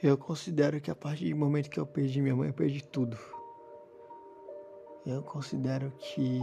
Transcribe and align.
Eu 0.00 0.16
considero 0.16 0.80
que 0.80 0.92
a 0.92 0.94
partir 0.94 1.30
do 1.30 1.36
momento 1.36 1.68
que 1.68 1.80
eu 1.80 1.84
perdi 1.84 2.22
minha 2.22 2.36
mãe, 2.36 2.48
eu 2.48 2.54
perdi 2.54 2.84
tudo. 2.84 3.18
Eu 5.04 5.22
considero 5.22 5.92
que 5.98 6.40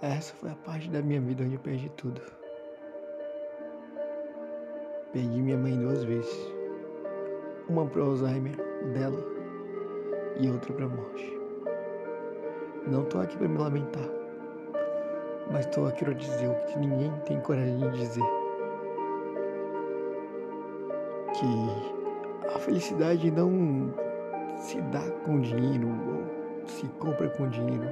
essa 0.00 0.32
foi 0.34 0.52
a 0.52 0.54
parte 0.54 0.88
da 0.90 1.02
minha 1.02 1.20
vida 1.20 1.42
onde 1.42 1.54
eu 1.54 1.60
perdi 1.60 1.88
tudo. 1.96 2.22
Perdi 5.12 5.42
minha 5.42 5.58
mãe 5.58 5.76
duas 5.76 6.04
vezes. 6.04 6.52
Uma 7.68 7.84
para 7.84 8.02
Alzheimer 8.02 8.56
dela 8.92 9.24
e 10.38 10.48
outra 10.48 10.72
para 10.72 10.88
morte. 10.88 11.32
Não 12.86 13.04
tô 13.06 13.18
aqui 13.18 13.36
para 13.36 13.48
me 13.48 13.58
lamentar, 13.58 14.08
mas 15.50 15.66
tô 15.66 15.84
aqui 15.84 16.04
para 16.04 16.14
dizer 16.14 16.48
o 16.48 16.64
que 16.66 16.78
ninguém 16.78 17.12
tem 17.24 17.40
coragem 17.40 17.78
de 17.78 17.98
dizer. 17.98 18.41
Que 21.42 22.48
a 22.54 22.58
felicidade 22.58 23.30
não 23.32 23.92
se 24.56 24.80
dá 24.80 25.02
com 25.24 25.40
dinheiro 25.40 25.88
ou 25.88 26.68
se 26.68 26.86
compra 27.00 27.28
com 27.30 27.48
dinheiro, 27.48 27.84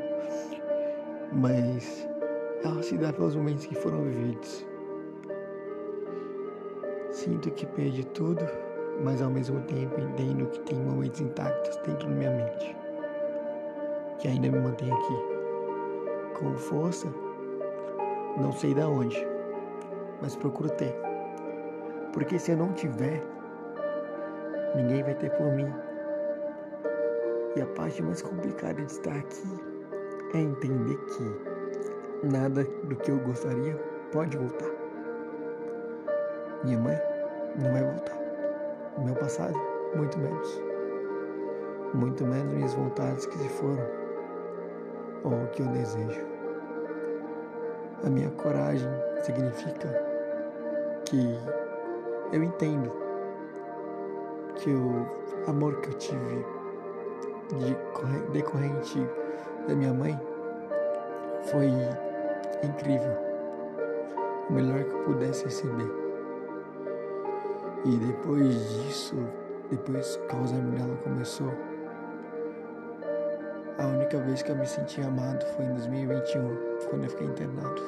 mas 1.33 2.09
ela 2.65 2.81
se 2.81 2.97
dá 2.97 3.13
pelos 3.13 3.35
momentos 3.35 3.67
que 3.67 3.75
foram 3.75 4.05
vividos. 4.05 4.65
Sinto 7.11 7.51
que 7.51 7.67
perdi 7.67 8.05
tudo, 8.07 8.45
mas 9.03 9.21
ao 9.21 9.31
mesmo 9.31 9.61
tempo 9.63 10.01
entendo 10.01 10.47
que 10.47 10.61
tem 10.61 10.79
momentos 10.79 11.21
intactos 11.21 11.77
dentro 11.79 12.09
da 12.09 12.15
minha 12.15 12.31
mente, 12.31 12.77
que 14.21 14.29
ainda 14.29 14.49
me 14.49 14.61
mantém 14.61 14.93
aqui, 14.93 15.17
com 16.39 16.55
força, 16.55 17.09
não 18.41 18.53
sei 18.53 18.75
da 18.75 18.87
onde, 18.87 19.27
mas 20.23 20.37
procuro 20.37 20.71
ter. 20.71 20.95
Porque 22.13 22.39
se 22.39 22.53
eu 22.53 22.57
não 22.57 22.73
tiver, 22.73 23.23
ninguém 24.75 25.03
vai 25.03 25.15
ter 25.15 25.31
por 25.33 25.53
mim. 25.53 25.73
E 27.57 27.61
a 27.63 27.67
parte 27.67 28.03
mais 28.03 28.23
complicada 28.23 28.75
de 28.75 28.91
estar 28.91 29.15
aqui 29.15 29.61
é 30.35 30.39
entender 30.39 30.97
que 30.97 32.27
nada 32.27 32.65
do 32.85 32.97
que 32.97 33.11
eu 33.11 33.19
gostaria 33.19 33.77
pode 34.13 34.37
voltar. 34.37 34.71
Minha 36.65 36.79
mãe 36.79 36.99
não 37.59 37.73
vai 37.73 37.83
voltar. 37.83 38.19
Meu 39.05 39.15
passado, 39.15 39.55
muito 39.97 40.19
menos. 40.19 40.63
Muito 41.95 42.25
menos 42.25 42.53
minhas 42.53 42.75
vontades 42.75 43.27
que 43.27 43.39
se 43.39 43.49
foram, 43.49 43.85
ou 45.25 45.33
o 45.33 45.49
que 45.49 45.63
eu 45.63 45.67
desejo. 45.69 46.21
A 48.05 48.11
minha 48.11 48.31
coragem 48.31 48.89
significa 49.23 49.89
que 51.05 51.39
eu 52.33 52.45
entendo 52.45 53.10
que 54.61 54.71
o 54.71 55.07
amor 55.47 55.77
que 55.81 55.89
eu 55.89 55.95
tive 55.95 56.45
de 57.49 58.33
decorrente 58.33 58.99
da 59.67 59.75
minha 59.75 59.93
mãe 59.93 60.19
foi 61.51 61.69
incrível. 62.63 63.17
O 64.49 64.53
melhor 64.53 64.85
que 64.85 64.93
eu 64.93 65.03
pudesse 65.05 65.45
receber. 65.45 65.91
E 67.85 67.97
depois 67.97 68.85
disso, 68.85 69.17
depois 69.71 70.17
que 70.17 70.37
o 70.37 70.39
Alzheimer 70.39 70.79
dela 70.79 70.97
começou, 71.03 71.51
a 73.79 73.87
única 73.87 74.19
vez 74.19 74.43
que 74.43 74.51
eu 74.51 74.57
me 74.57 74.67
senti 74.67 75.01
amado 75.01 75.43
foi 75.57 75.65
em 75.65 75.73
2021, 75.73 76.57
quando 76.91 77.05
eu 77.05 77.11
fiquei 77.11 77.27
internado 77.27 77.83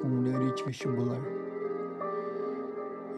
com 0.00 0.08
um 0.08 0.22
neurite 0.22 0.64
vestibular 0.64 1.20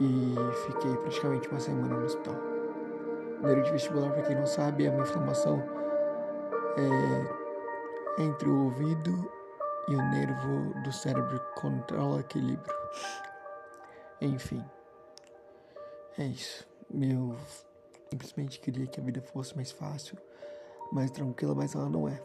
e 0.01 0.35
fiquei 0.67 0.97
praticamente 0.97 1.49
uma 1.49 1.61
semana 1.61 1.97
no 1.97 2.05
hospital. 2.05 2.48
Neurite 3.41 3.71
vestibular, 3.71 4.13
para 4.13 4.23
quem 4.23 4.37
não 4.37 4.47
sabe, 4.47 4.87
é 4.87 4.91
uma 4.91 5.03
inflamação 5.03 5.63
é, 6.77 8.23
entre 8.23 8.49
o 8.49 8.65
ouvido 8.65 9.31
e 9.89 9.95
o 9.95 10.03
nervo 10.11 10.75
do 10.83 10.93
cérebro 10.93 11.39
que 11.39 11.61
controla 11.61 12.17
o 12.17 12.21
equilíbrio. 12.21 12.75
Enfim, 14.21 14.65
é 16.19 16.25
isso. 16.25 16.67
Eu 16.93 17.37
simplesmente 18.11 18.61
queria 18.61 18.87
que 18.87 19.01
a 19.01 19.05
vida 19.05 19.21
fosse 19.21 19.55
mais 19.55 19.71
fácil, 19.71 20.19
mais 20.93 21.11
tranquila, 21.11 21.55
mas 21.55 21.75
ela 21.75 21.89
não 21.89 22.09
é. 22.09 22.21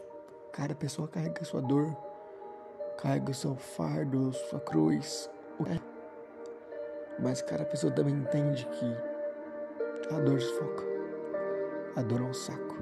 Cada 0.52 0.74
pessoa 0.74 1.08
carrega 1.08 1.44
sua 1.44 1.60
dor, 1.60 1.96
carrega 2.98 3.30
o 3.30 3.34
seu 3.34 3.54
fardo, 3.56 4.32
sua 4.32 4.60
cruz. 4.60 5.30
É 5.66 5.94
mas 7.18 7.42
cada 7.42 7.64
pessoa 7.64 7.92
também 7.92 8.14
entende 8.14 8.66
que 8.66 10.14
a 10.14 10.18
dor 10.20 10.40
sufoca. 10.40 10.93
A 11.96 12.02
dor 12.02 12.20
é 12.20 12.24
um 12.24 12.34
saco. 12.34 12.74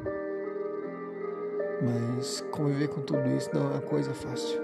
Mas 1.82 2.40
conviver 2.50 2.88
com 2.88 3.02
tudo 3.02 3.28
isso 3.36 3.50
não 3.52 3.62
é 3.62 3.72
uma 3.72 3.80
coisa 3.82 4.14
fácil. 4.14 4.62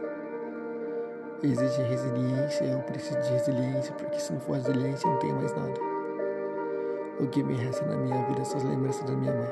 Exige 1.42 1.82
resiliência, 1.82 2.64
eu 2.64 2.78
preciso 2.80 3.20
de 3.20 3.28
resiliência, 3.30 3.94
porque 3.94 4.18
se 4.18 4.32
não 4.32 4.40
for 4.40 4.54
resiliência 4.54 5.08
não 5.08 5.18
tem 5.18 5.34
mais 5.34 5.54
nada. 5.54 5.78
O 7.20 7.26
que 7.26 7.42
me 7.42 7.56
resta 7.56 7.84
na 7.84 7.96
minha 7.96 8.24
vida 8.26 8.42
são 8.44 8.56
as 8.56 8.64
lembranças 8.64 9.04
da 9.04 9.12
minha 9.12 9.34
mãe. 9.34 9.50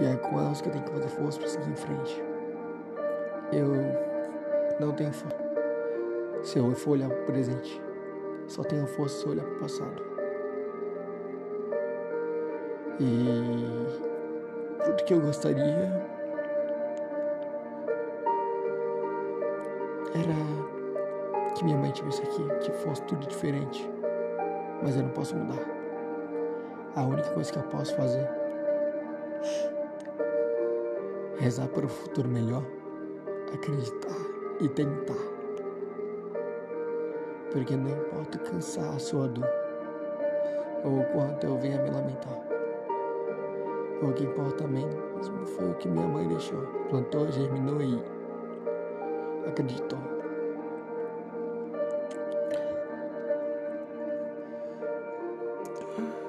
E 0.00 0.04
é 0.04 0.16
com 0.16 0.38
elas 0.38 0.60
que 0.60 0.68
eu 0.68 0.72
tenho 0.72 0.84
que 0.84 0.90
fazer 0.90 1.08
força 1.08 1.38
para 1.38 1.48
seguir 1.48 1.70
em 1.70 1.76
frente. 1.76 2.24
Eu 3.52 3.72
não 4.78 4.92
tenho 4.92 5.12
força. 5.14 5.36
Se 6.42 6.58
eu 6.58 6.74
for 6.74 6.90
olhar 6.90 7.08
para 7.08 7.22
o 7.22 7.24
presente, 7.24 7.80
só 8.46 8.62
tenho 8.62 8.86
força 8.86 9.22
se 9.22 9.28
olhar 9.28 9.44
para 9.44 9.54
o 9.54 9.60
passado. 9.60 10.15
E 12.98 13.86
tudo 14.82 15.04
que 15.04 15.12
eu 15.12 15.20
gostaria 15.20 15.92
era 20.14 21.54
que 21.54 21.64
minha 21.64 21.76
mãe 21.76 21.90
estivesse 21.90 22.22
aqui, 22.22 22.42
que 22.62 22.70
fosse 22.72 23.02
tudo 23.02 23.26
diferente. 23.26 23.86
Mas 24.82 24.96
eu 24.96 25.02
não 25.02 25.10
posso 25.10 25.36
mudar. 25.36 25.62
A 26.94 27.02
única 27.02 27.28
coisa 27.30 27.52
que 27.52 27.58
eu 27.58 27.62
posso 27.64 27.94
fazer 27.96 28.26
é 31.38 31.42
rezar 31.42 31.68
para 31.68 31.84
o 31.84 31.88
futuro 31.88 32.28
melhor, 32.28 32.64
acreditar 33.52 34.16
e 34.60 34.68
tentar. 34.70 35.36
Porque 37.50 37.76
não 37.76 37.90
importa 37.90 38.38
o 38.38 38.40
cansaço 38.40 39.18
ou 39.18 39.24
a 39.24 39.26
dor, 39.26 39.48
ou 40.84 41.00
o 41.00 41.04
quanto 41.12 41.46
eu 41.46 41.58
venha 41.58 41.82
me 41.82 41.90
lamentar. 41.90 42.45
O 44.02 44.12
que 44.12 44.24
importa 44.24 44.68
mesmo 44.68 45.46
foi 45.46 45.70
o 45.70 45.74
que 45.76 45.88
minha 45.88 46.06
mãe 46.06 46.28
deixou. 46.28 46.60
Plantou, 46.90 47.30
germinou 47.32 47.80
e 47.80 48.02
acreditou. 49.48 49.98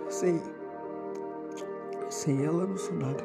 Sem, 0.08 0.42
sem 2.10 2.46
ela 2.46 2.66
não 2.66 2.78
sou 2.78 2.96
nada. 2.96 3.24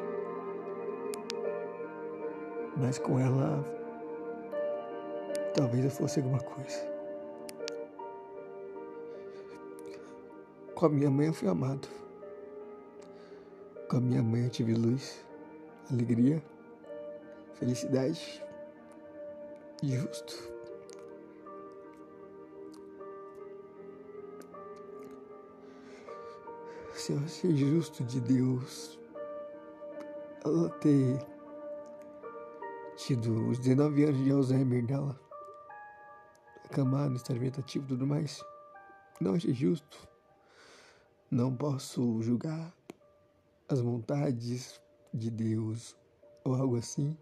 Mas 2.75 2.99
com 2.99 3.17
ela 3.17 3.63
talvez 5.55 5.85
eu 5.85 5.91
fosse 5.91 6.19
alguma 6.19 6.39
coisa. 6.39 6.91
Com 10.75 10.85
a 10.87 10.89
minha 10.89 11.09
mãe 11.09 11.27
eu 11.27 11.33
fui 11.33 11.47
amado. 11.47 12.02
Com 13.93 13.97
a 13.97 14.01
minha 14.01 14.23
mãe 14.23 14.45
eu 14.45 14.49
tive 14.49 14.73
luz, 14.73 15.23
alegria, 15.91 16.43
felicidade 17.53 18.43
e 19.83 19.95
justo. 19.95 20.33
Se 26.95 27.11
eu 27.11 27.19
achei 27.19 27.55
justo 27.55 28.03
de 28.03 28.19
Deus 28.19 28.99
ela 30.43 30.71
ter 30.79 31.23
tido 32.95 33.47
os 33.47 33.59
19 33.59 34.05
anos 34.05 34.23
de 34.23 34.31
Alzheimer 34.31 34.83
dela, 34.87 35.19
acamado, 36.65 37.15
estar 37.15 37.35
vegetativo 37.35 37.85
e 37.85 37.89
tudo 37.89 38.07
mais, 38.07 38.43
não 39.21 39.35
achei 39.35 39.53
justo 39.53 40.11
não 41.33 41.55
posso 41.55 42.21
julgar 42.21 42.71
as 43.69 43.79
vontades 43.79 44.81
de 45.13 45.29
Deus 45.29 45.95
ou 46.43 46.55
algo 46.55 46.77
assim. 46.77 47.17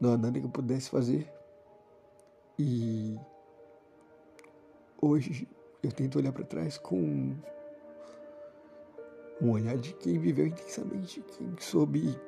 Não 0.00 0.12
há 0.12 0.16
nada 0.16 0.38
que 0.38 0.46
eu 0.46 0.50
pudesse 0.50 0.90
fazer. 0.90 1.30
E 2.58 3.18
hoje 5.00 5.48
eu 5.82 5.92
tento 5.92 6.18
olhar 6.18 6.32
para 6.32 6.44
trás 6.44 6.78
com 6.78 7.34
um 9.40 9.50
olhar 9.50 9.76
de 9.76 9.92
quem 9.94 10.18
viveu 10.18 10.46
intensamente, 10.46 11.20
quem 11.20 11.54
soube 11.58 12.18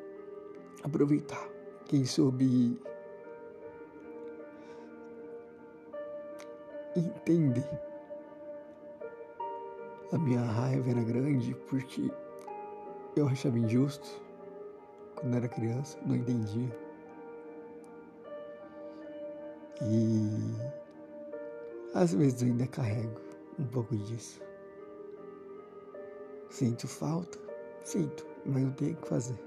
aproveitar, 0.82 1.48
quem 1.86 2.04
soube 2.04 2.78
entender 6.94 7.69
A 10.10 10.16
minha 10.16 10.40
raiva 10.40 10.90
era 10.90 11.02
grande 11.02 11.55
porque 11.69 12.10
eu 13.14 13.28
achava 13.28 13.58
injusto 13.58 14.08
quando 15.16 15.37
era 15.37 15.46
criança, 15.46 15.99
não 16.06 16.16
entendia. 16.16 16.75
E 19.82 20.56
às 21.93 22.14
vezes 22.14 22.40
eu 22.40 22.49
ainda 22.49 22.66
carrego 22.66 23.20
um 23.58 23.66
pouco 23.66 23.94
disso. 23.96 24.40
Sinto 26.49 26.88
falta, 26.88 27.38
sinto, 27.82 28.26
mas 28.46 28.62
não 28.62 28.72
tenho 28.72 28.94
o 28.94 28.96
que 28.96 29.08
fazer. 29.08 29.38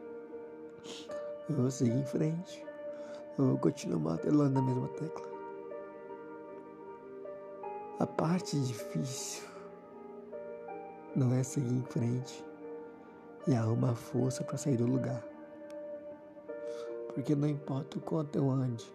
Eu 1.50 1.56
vou 1.56 1.72
seguir 1.72 1.98
em 1.98 2.06
frente. 2.06 2.64
Eu 3.40 3.48
vou 3.48 3.58
continuar 3.58 4.00
martelando 4.00 4.60
a 4.60 4.62
mesma 4.62 4.88
tecla. 4.90 5.32
A 8.00 8.06
parte 8.06 8.60
difícil 8.60 9.51
não 11.16 11.34
é 11.34 11.44
seguir 11.44 11.74
em 11.74 11.84
frente 11.84 12.44
e 13.48 13.54
arrumar 13.54 13.96
força 13.96 14.44
para 14.44 14.58
sair 14.58 14.78
do 14.78 14.86
lugar. 14.86 15.24
Porque 17.14 17.36
não 17.36 17.48
importa 17.48 17.98
o 17.98 18.02
quanto 18.02 18.38
eu 18.38 18.50
ande, 18.50 18.86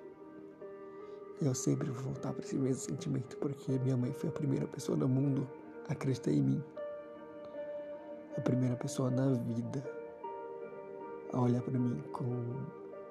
eu 1.42 1.54
sempre 1.54 1.90
vou 1.90 2.04
voltar 2.04 2.32
para 2.32 2.42
esse 2.42 2.56
mesmo 2.56 2.82
sentimento, 2.82 3.36
porque 3.36 3.72
minha 3.80 3.96
mãe 3.96 4.12
foi 4.12 4.30
a 4.30 4.32
primeira 4.32 4.66
pessoa 4.66 4.96
no 4.96 5.06
mundo 5.06 5.46
a 5.88 5.92
acreditar 5.92 6.30
em 6.30 6.40
mim. 6.40 6.64
A 8.38 8.40
primeira 8.40 8.76
pessoa 8.76 9.10
na 9.10 9.32
vida 9.34 9.84
a 11.32 11.40
olhar 11.40 11.60
para 11.60 11.78
mim 11.78 12.02
com 12.12 12.24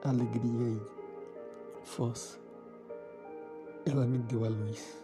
alegria 0.04 0.70
e 0.70 0.82
força. 1.84 2.40
Ela 3.86 4.06
me 4.08 4.18
deu 4.20 4.46
a 4.46 4.50
luz. 4.50 5.04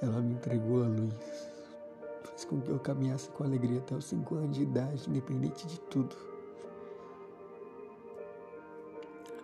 Ela 0.00 0.20
me 0.20 0.34
entregou 0.34 0.82
a 0.82 0.88
luz. 0.88 1.51
Fez 2.24 2.44
com 2.44 2.60
que 2.60 2.70
eu 2.70 2.78
caminhasse 2.78 3.28
com 3.30 3.44
alegria 3.44 3.78
até 3.78 3.94
os 3.94 4.04
cinco 4.04 4.34
anos 4.36 4.56
de 4.56 4.62
idade, 4.62 5.08
independente 5.08 5.66
de 5.66 5.80
tudo. 5.80 6.14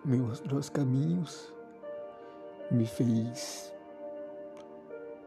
Me 0.05 0.17
mostrou 0.17 0.59
os 0.59 0.69
caminhos, 0.69 1.53
me 2.71 2.85
fez 2.85 3.73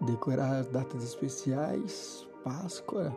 decorar 0.01 0.57
as 0.57 0.67
datas 0.69 1.05
especiais, 1.05 2.27
Páscoa, 2.43 3.17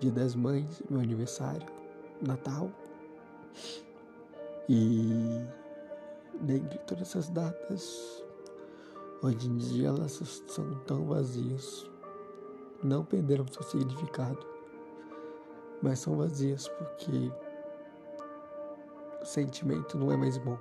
Dia 0.00 0.12
das 0.12 0.34
Mães, 0.34 0.82
meu 0.90 1.00
aniversário, 1.00 1.66
Natal. 2.20 2.70
E 4.68 5.40
dentre 6.40 6.78
todas 6.80 7.08
essas 7.08 7.28
datas, 7.30 8.22
hoje 9.22 9.48
em 9.48 9.56
dia 9.56 9.88
elas 9.88 10.12
são 10.48 10.74
tão 10.80 11.06
vazias. 11.06 11.88
Não 12.82 13.04
perderam 13.04 13.46
seu 13.48 13.62
significado, 13.62 14.38
mas 15.82 15.98
são 15.98 16.16
vazias 16.16 16.68
porque 16.68 17.32
o 19.20 19.24
sentimento 19.24 19.98
não 19.98 20.12
é 20.12 20.16
mais 20.16 20.38
bom. 20.38 20.58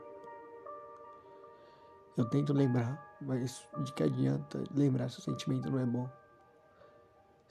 Eu 2.18 2.26
tento 2.28 2.54
lembrar, 2.54 3.18
mas 3.22 3.68
de 3.84 3.94
que 3.94 4.02
adianta 4.02 4.64
lembrar 4.74 5.10
se 5.10 5.20
o 5.20 5.22
sentimento 5.22 5.70
não 5.70 5.80
é 5.80 5.86
bom? 5.86 6.10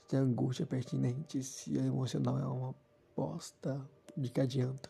Se 0.09 0.17
a 0.17 0.19
angústia 0.19 0.63
é 0.63 0.65
pertinente, 0.65 1.41
se 1.41 1.79
a 1.79 1.83
emocional 1.83 2.37
é 2.37 2.45
uma 2.45 2.75
bosta, 3.15 3.81
de 4.17 4.29
que 4.29 4.41
adianta? 4.41 4.89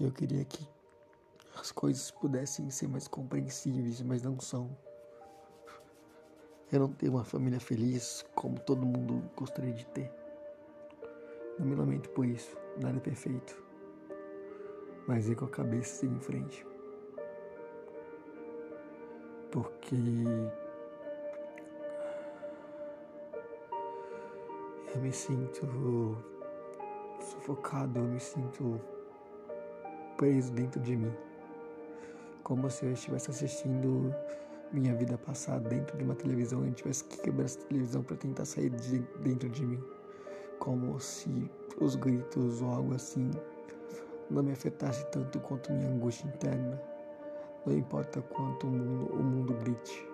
Eu 0.00 0.10
queria 0.12 0.44
que 0.44 0.66
as 1.58 1.72
coisas 1.72 2.10
pudessem 2.10 2.70
ser 2.70 2.88
mais 2.88 3.08
compreensíveis, 3.08 4.00
mas 4.02 4.22
não 4.22 4.38
são. 4.40 4.76
Eu 6.72 6.80
não 6.80 6.92
tenho 6.92 7.12
uma 7.12 7.24
família 7.24 7.60
feliz 7.60 8.24
como 8.34 8.58
todo 8.58 8.84
mundo 8.84 9.22
gostaria 9.36 9.72
de 9.72 9.86
ter. 9.86 10.10
Não 11.58 11.66
me 11.66 11.74
lamento 11.74 12.10
por 12.10 12.26
isso, 12.26 12.56
nada 12.80 12.96
é 12.96 13.00
perfeito. 13.00 13.62
Mas 15.06 15.30
é 15.30 15.34
com 15.34 15.44
a 15.44 15.48
cabeça 15.48 16.04
em 16.04 16.18
frente 16.18 16.66
porque 19.56 19.94
eu 24.94 25.00
me 25.00 25.10
sinto 25.10 25.66
sufocado, 27.18 27.98
eu 28.00 28.04
me 28.04 28.20
sinto 28.20 28.78
preso 30.18 30.52
dentro 30.52 30.78
de 30.80 30.94
mim, 30.94 31.14
como 32.42 32.68
se 32.68 32.84
eu 32.84 32.92
estivesse 32.92 33.30
assistindo 33.30 34.14
minha 34.72 34.94
vida 34.94 35.16
passada 35.16 35.68
dentro 35.68 35.96
de 35.96 36.04
uma 36.04 36.14
televisão 36.14 36.64
e 36.64 36.68
eu 36.68 36.74
tivesse 36.74 37.04
que 37.04 37.20
quebrar 37.20 37.44
essa 37.44 37.58
televisão 37.60 38.02
para 38.02 38.16
tentar 38.16 38.44
sair 38.44 38.70
de 38.70 38.98
dentro 39.20 39.48
de 39.48 39.64
mim, 39.64 39.82
como 40.58 40.98
se 41.00 41.50
os 41.80 41.94
gritos 41.96 42.60
ou 42.62 42.70
algo 42.70 42.94
assim 42.94 43.30
não 44.30 44.42
me 44.42 44.52
afetasse 44.52 45.04
tanto 45.06 45.38
quanto 45.40 45.72
minha 45.72 45.88
angústia 45.88 46.26
interna. 46.26 46.80
Não 47.64 47.76
importa 47.76 48.20
quanto 48.22 48.66
o 48.66 48.70
mundo, 48.70 49.12
o 49.12 49.22
mundo 49.22 49.54
grite. 49.54 50.08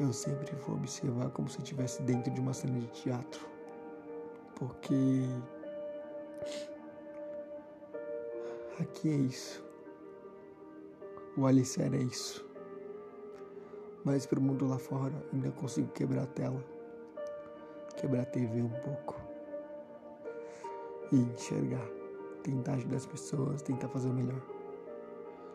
Eu 0.00 0.12
sempre 0.12 0.54
vou 0.56 0.76
observar 0.76 1.30
como 1.30 1.48
se 1.48 1.58
estivesse 1.58 2.02
dentro 2.02 2.32
de 2.32 2.40
uma 2.40 2.52
cena 2.52 2.78
de 2.78 2.86
teatro. 2.88 3.46
Porque 4.56 5.24
aqui 8.80 9.10
é 9.10 9.16
isso. 9.16 9.71
O 11.34 11.46
alicerce 11.46 11.96
é 11.96 12.02
isso. 12.02 12.44
Mas 14.04 14.26
para 14.26 14.38
o 14.38 14.42
mundo 14.42 14.68
lá 14.68 14.78
fora 14.78 15.14
ainda 15.32 15.50
consigo 15.52 15.88
quebrar 15.92 16.24
a 16.24 16.26
tela. 16.26 16.62
Quebrar 17.96 18.22
a 18.22 18.26
TV 18.26 18.60
um 18.60 18.68
pouco. 18.68 19.18
E 21.10 21.16
enxergar. 21.16 21.88
Tentar 22.42 22.74
ajudar 22.74 22.96
as 22.96 23.06
pessoas, 23.06 23.62
tentar 23.62 23.88
fazer 23.88 24.10
o 24.10 24.12
melhor. 24.12 24.42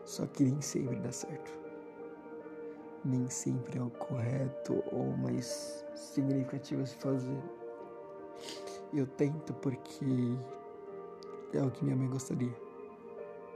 Só 0.04 0.26
que 0.26 0.42
nem 0.42 0.60
sempre 0.60 0.96
dá 0.96 1.12
certo. 1.12 1.52
Nem 3.04 3.30
sempre 3.30 3.78
é 3.78 3.82
o 3.82 3.90
correto 3.90 4.82
ou 4.90 5.16
mais 5.16 5.84
significativo 5.94 6.82
a 6.82 6.86
se 6.86 6.96
fazer. 6.96 7.40
Eu 8.92 9.06
tento 9.06 9.54
porque 9.54 10.04
é 11.52 11.62
o 11.62 11.70
que 11.70 11.84
minha 11.84 11.96
mãe 11.96 12.08
gostaria. 12.08 12.54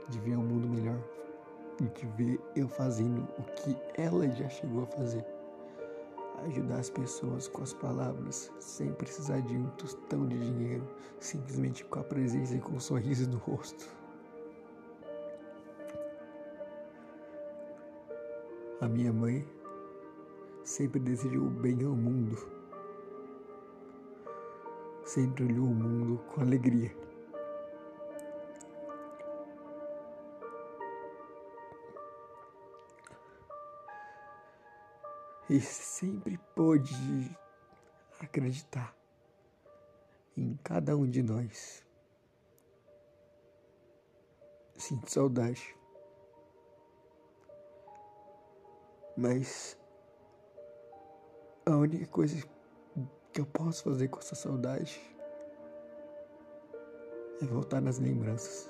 De 0.07 0.19
ver 0.19 0.37
um 0.37 0.43
mundo 0.43 0.69
melhor. 0.69 1.03
De 1.79 2.05
ver 2.17 2.39
eu 2.55 2.67
fazendo 2.67 3.27
o 3.37 3.43
que 3.55 3.75
ela 3.95 4.29
já 4.29 4.47
chegou 4.49 4.83
a 4.83 4.87
fazer. 4.87 5.25
Ajudar 6.45 6.79
as 6.79 6.89
pessoas 6.89 7.47
com 7.47 7.63
as 7.63 7.73
palavras, 7.73 8.51
sem 8.59 8.91
precisar 8.93 9.39
de 9.41 9.55
um 9.55 9.67
tostão 9.71 10.27
de 10.27 10.37
dinheiro, 10.37 10.87
simplesmente 11.19 11.83
com 11.85 11.99
a 11.99 12.03
presença 12.03 12.55
e 12.55 12.59
com 12.59 12.73
o 12.73 12.75
um 12.75 12.79
sorriso 12.79 13.29
no 13.29 13.37
rosto. 13.37 13.89
A 18.81 18.87
minha 18.87 19.13
mãe 19.13 19.47
sempre 20.63 20.99
desejou 20.99 21.43
o 21.45 21.49
bem 21.49 21.83
ao 21.83 21.95
mundo. 21.95 22.37
Sempre 25.05 25.45
olhou 25.45 25.65
o 25.65 25.75
mundo 25.75 26.17
com 26.27 26.41
alegria. 26.41 26.93
E 35.49 35.59
sempre 35.59 36.37
pôde 36.55 36.95
acreditar 38.19 38.95
em 40.37 40.57
cada 40.63 40.95
um 40.95 41.09
de 41.09 41.21
nós. 41.21 41.83
Sinto 44.75 45.11
saudade. 45.11 45.75
Mas 49.15 49.77
a 51.65 51.75
única 51.75 52.07
coisa 52.07 52.35
que 53.31 53.41
eu 53.41 53.45
posso 53.45 53.83
fazer 53.83 54.07
com 54.07 54.19
essa 54.19 54.35
saudade 54.35 54.99
é 57.41 57.45
voltar 57.45 57.81
nas 57.81 57.99
lembranças 57.99 58.69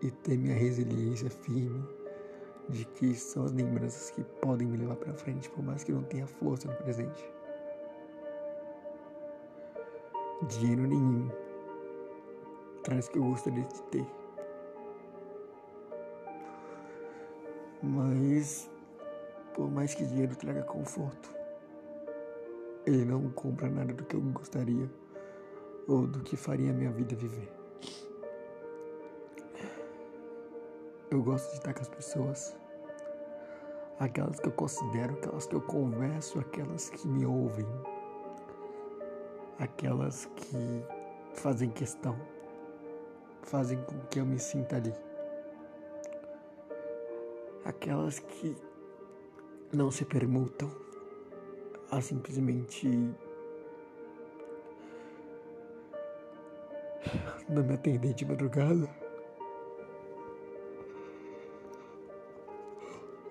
e 0.00 0.10
ter 0.10 0.38
minha 0.38 0.54
resiliência 0.54 1.28
firme 1.28 2.03
de 2.68 2.84
que 2.84 3.14
são 3.14 3.44
as 3.44 3.52
lembranças 3.52 4.10
que 4.10 4.22
podem 4.40 4.66
me 4.66 4.78
levar 4.78 4.96
para 4.96 5.12
frente, 5.14 5.50
por 5.50 5.62
mais 5.62 5.84
que 5.84 5.92
eu 5.92 5.96
não 5.96 6.04
tenha 6.04 6.26
força 6.26 6.68
no 6.68 6.74
presente. 6.76 7.24
Dinheiro 10.48 10.86
nenhum 10.86 11.30
traz 12.82 13.06
o 13.06 13.10
que 13.10 13.18
eu 13.18 13.24
gostaria 13.24 13.64
de 13.64 13.82
ter. 13.84 14.06
Mas 17.82 18.70
por 19.54 19.70
mais 19.70 19.94
que 19.94 20.04
dinheiro 20.04 20.34
traga 20.36 20.62
conforto, 20.62 21.34
ele 22.86 23.04
não 23.04 23.30
compra 23.30 23.68
nada 23.68 23.92
do 23.92 24.04
que 24.04 24.16
eu 24.16 24.20
gostaria 24.20 24.90
ou 25.86 26.06
do 26.06 26.20
que 26.20 26.36
faria 26.36 26.70
a 26.70 26.74
minha 26.74 26.90
vida 26.90 27.14
viver. 27.14 27.50
Eu 31.14 31.22
gosto 31.22 31.48
de 31.50 31.58
estar 31.58 31.72
com 31.72 31.80
as 31.80 31.88
pessoas, 31.88 32.56
aquelas 34.00 34.40
que 34.40 34.48
eu 34.48 34.52
considero, 34.52 35.14
aquelas 35.14 35.46
que 35.46 35.54
eu 35.54 35.60
converso, 35.60 36.40
aquelas 36.40 36.90
que 36.90 37.06
me 37.06 37.24
ouvem, 37.24 37.68
aquelas 39.60 40.26
que 40.34 40.84
fazem 41.34 41.70
questão, 41.70 42.18
fazem 43.44 43.80
com 43.84 43.96
que 44.10 44.18
eu 44.18 44.26
me 44.26 44.40
sinta 44.40 44.74
ali, 44.74 44.92
aquelas 47.64 48.18
que 48.18 48.56
não 49.72 49.92
se 49.92 50.04
permutam 50.04 50.68
a 51.92 52.00
simplesmente 52.00 52.88
não 57.48 57.62
me 57.62 57.74
atender 57.74 58.14
de 58.14 58.24
madrugada. 58.24 59.03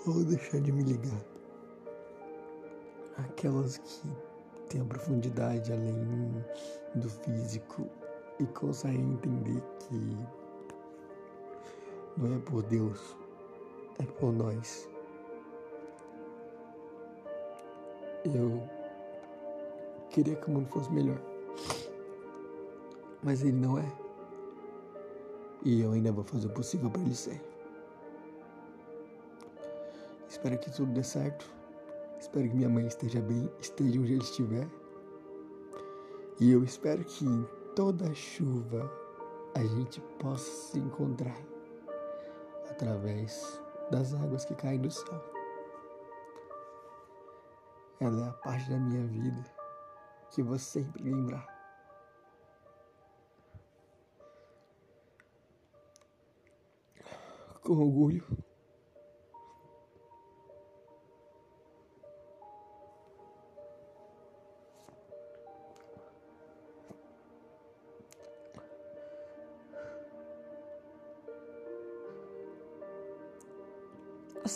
Ou 0.06 0.24
deixar 0.26 0.60
de 0.60 0.72
me 0.72 0.84
ligar. 0.84 1.22
Aquelas 3.18 3.78
que 3.78 4.08
têm 4.70 4.82
a 4.82 4.86
profundidade 4.86 5.72
além 5.72 6.44
do 6.96 7.10
físico 7.10 7.88
e 8.40 8.46
conseguem 8.48 9.14
entender 9.14 9.62
que 9.80 10.18
não 12.18 12.36
é 12.36 12.40
por 12.40 12.64
Deus, 12.64 13.16
é 14.00 14.04
por 14.04 14.34
nós. 14.34 14.90
Eu 18.26 18.62
queria 20.10 20.36
que 20.36 20.48
o 20.48 20.52
mundo 20.52 20.68
fosse 20.68 20.92
melhor. 20.92 21.22
Mas 23.22 23.42
ele 23.42 23.54
não 23.54 23.78
é. 23.78 23.92
E 25.64 25.82
eu 25.82 25.94
ainda 25.94 26.12
vou 26.12 26.24
fazer 26.24 26.48
o 26.48 26.50
possível 26.50 26.90
para 26.90 27.02
ele 27.02 27.16
ser. 27.16 27.53
Espero 30.44 30.60
que 30.60 30.72
tudo 30.72 30.92
dê 30.92 31.02
certo. 31.02 31.50
Espero 32.20 32.50
que 32.50 32.54
minha 32.54 32.68
mãe 32.68 32.86
esteja 32.86 33.22
bem, 33.22 33.50
esteja 33.62 33.98
onde 33.98 34.12
ele 34.12 34.24
estiver. 34.24 34.68
E 36.38 36.52
eu 36.52 36.66
espero 36.66 37.02
que 37.06 37.24
em 37.26 37.48
toda 37.78 38.14
chuva 38.14 38.92
a 39.56 39.64
gente 39.64 40.02
possa 40.20 40.52
se 40.52 40.80
encontrar 40.80 41.38
através 42.70 43.58
das 43.90 44.14
águas 44.14 44.44
que 44.44 44.54
caem 44.56 44.82
do 44.82 44.92
céu. 44.92 45.24
Ela 48.02 48.26
é 48.26 48.30
a 48.30 48.34
parte 48.34 48.70
da 48.70 48.78
minha 48.78 49.08
vida 49.08 49.46
que 50.30 50.44
vou 50.44 50.60
sempre 50.60 51.04
lembrar. 51.04 51.48
Com 57.62 57.78
orgulho. 57.78 58.53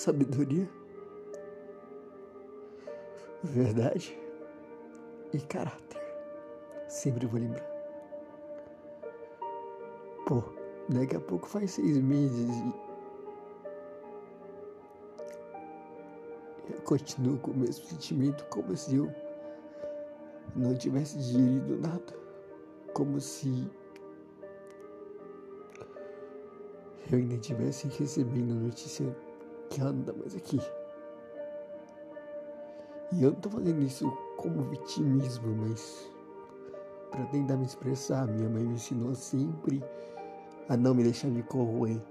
Sabedoria 0.07 0.69
verdade 3.43 4.17
e 5.33 5.39
caráter. 5.39 6.01
Sempre 6.87 7.27
vou 7.27 7.41
lembrar. 7.41 7.69
Pô, 10.25 10.41
daqui 10.87 11.17
a 11.17 11.19
pouco 11.19 11.45
faz 11.45 11.71
seis 11.71 11.97
meses 11.97 12.49
e. 12.49 12.87
Eu 16.71 16.81
continuo 16.83 17.37
com 17.39 17.51
o 17.51 17.57
mesmo 17.57 17.85
sentimento, 17.85 18.45
como 18.45 18.77
se 18.77 18.95
eu 18.95 19.11
não 20.55 20.73
tivesse 20.73 21.17
digerido 21.17 21.77
nada. 21.79 22.17
Como 22.93 23.19
se 23.19 23.69
eu 27.11 27.17
ainda 27.17 27.35
estivesse 27.35 27.87
recebendo 27.89 28.53
notícia 28.55 29.26
que 29.69 29.79
tá 29.79 30.13
mais 30.13 30.35
aqui. 30.35 30.59
E 33.13 33.23
eu 33.23 33.31
não 33.31 33.39
tô 33.39 33.49
fazendo 33.49 33.81
isso 33.81 34.09
como 34.35 34.63
vitimismo, 34.63 35.55
mas 35.55 36.11
para 37.11 37.25
tentar 37.27 37.57
me 37.57 37.65
expressar. 37.65 38.27
Minha 38.27 38.49
mãe 38.49 38.63
me 38.63 38.73
ensinou 38.73 39.15
sempre 39.15 39.83
a 40.69 40.75
não 40.75 40.93
me 40.93 41.03
deixar 41.03 41.29
me 41.29 41.43
corroer, 41.43 42.01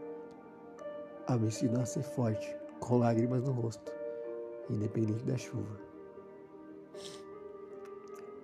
a 1.26 1.36
me 1.36 1.48
ensinar 1.48 1.82
a 1.82 1.86
ser 1.86 2.02
forte, 2.02 2.56
com 2.80 2.98
lágrimas 2.98 3.42
no 3.44 3.52
rosto, 3.52 3.92
independente 4.70 5.24
da 5.24 5.36
chuva. 5.36 5.78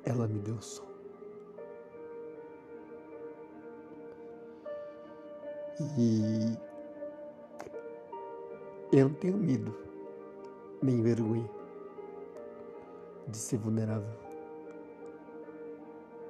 Ela 0.05 0.27
me 0.29 0.41
deu 0.41 0.61
som. 0.61 0.93
E 5.99 6.57
eu 8.93 9.09
não 9.09 9.15
tenho 9.15 9.39
medo, 9.39 9.75
nem 10.83 11.01
vergonha 11.01 11.49
de 13.27 13.37
ser 13.39 13.57
vulnerável. 13.57 14.13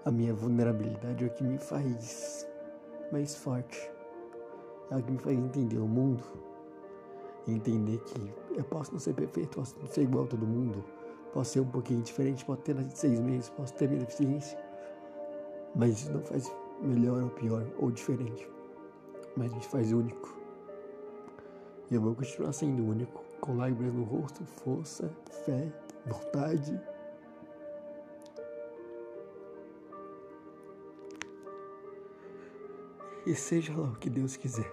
A 0.05 0.11
minha 0.13 0.33
vulnerabilidade 0.33 1.25
é 1.25 1.27
o 1.27 1.31
que 1.31 1.43
me 1.43 1.59
faz 1.59 2.49
mais 3.11 3.35
forte. 3.35 3.91
É 4.91 4.97
o 4.97 5.03
que 5.03 5.11
me 5.11 5.19
faz 5.19 5.37
entender 5.37 5.79
o 5.79 5.87
mundo. 5.87 6.23
Entender 7.49 7.99
que 7.99 8.33
eu 8.57 8.65
posso 8.65 8.93
não 8.93 9.01
ser 9.01 9.15
perfeito, 9.15 9.59
posso 9.59 9.77
não 9.81 9.87
ser 9.87 10.03
igual 10.03 10.25
a 10.25 10.29
todo 10.29 10.47
mundo. 10.47 10.85
Posso 11.33 11.53
ser 11.53 11.61
um 11.61 11.69
pouquinho 11.69 12.03
diferente, 12.03 12.45
posso 12.45 12.63
ter 12.63 12.75
nascido 12.75 12.97
seis 12.97 13.21
meses, 13.21 13.49
posso 13.51 13.75
ter 13.75 13.89
minha 13.89 14.01
deficiência. 14.01 14.59
Mas 15.75 15.99
isso 15.99 16.13
não 16.13 16.21
faz 16.23 16.53
melhor 16.81 17.23
ou 17.23 17.31
pior 17.31 17.67
ou 17.79 17.91
diferente. 17.91 18.49
Mas 19.37 19.53
me 19.53 19.63
faz 19.63 19.93
único. 19.93 20.42
E 21.91 21.95
eu 21.95 22.01
vou 22.01 22.15
continuar 22.15 22.53
sendo 22.53 22.85
único, 22.85 23.23
com 23.41 23.57
lágrimas 23.57 23.95
no 23.95 24.05
rosto, 24.05 24.45
força, 24.47 25.11
fé 25.45 25.71
vontade. 26.07 26.81
E 33.27 33.35
seja 33.35 33.77
lá 33.77 33.89
o 33.89 33.97
que 33.97 34.11
Deus 34.11 34.37
quiser. 34.37 34.71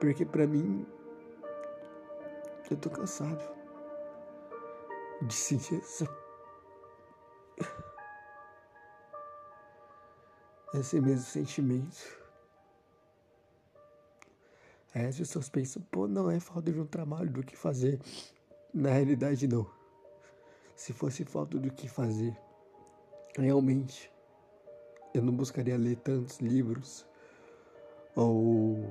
Porque 0.00 0.24
para 0.24 0.46
mim, 0.46 0.86
eu 2.70 2.76
tô 2.76 2.88
cansado 2.88 3.42
de 5.22 5.34
sentir 5.34 5.76
essa. 5.76 6.08
Esse 10.74 11.00
mesmo 11.00 11.24
sentimento. 11.24 12.23
Aí 14.94 15.06
as 15.06 15.18
pessoas 15.18 15.48
pensam, 15.48 15.82
pô, 15.90 16.06
não 16.06 16.30
é 16.30 16.38
falta 16.38 16.70
de 16.70 16.78
um 16.78 16.86
trabalho 16.86 17.28
do 17.28 17.42
que 17.42 17.56
fazer. 17.56 18.00
Na 18.72 18.90
realidade, 18.90 19.48
não. 19.48 19.66
Se 20.76 20.92
fosse 20.92 21.24
falta 21.24 21.58
do 21.58 21.68
que 21.72 21.88
fazer, 21.88 22.36
realmente, 23.36 24.10
eu 25.12 25.20
não 25.20 25.34
buscaria 25.34 25.76
ler 25.76 25.96
tantos 25.96 26.38
livros 26.38 27.04
ou 28.14 28.88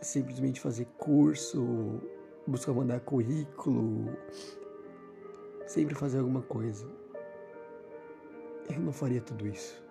simplesmente 0.00 0.60
fazer 0.60 0.84
curso, 0.96 2.00
buscar 2.46 2.72
mandar 2.72 3.00
currículo, 3.00 4.16
sempre 5.66 5.96
fazer 5.96 6.18
alguma 6.18 6.42
coisa. 6.42 6.86
Eu 8.68 8.78
não 8.78 8.92
faria 8.92 9.20
tudo 9.20 9.48
isso. 9.48 9.82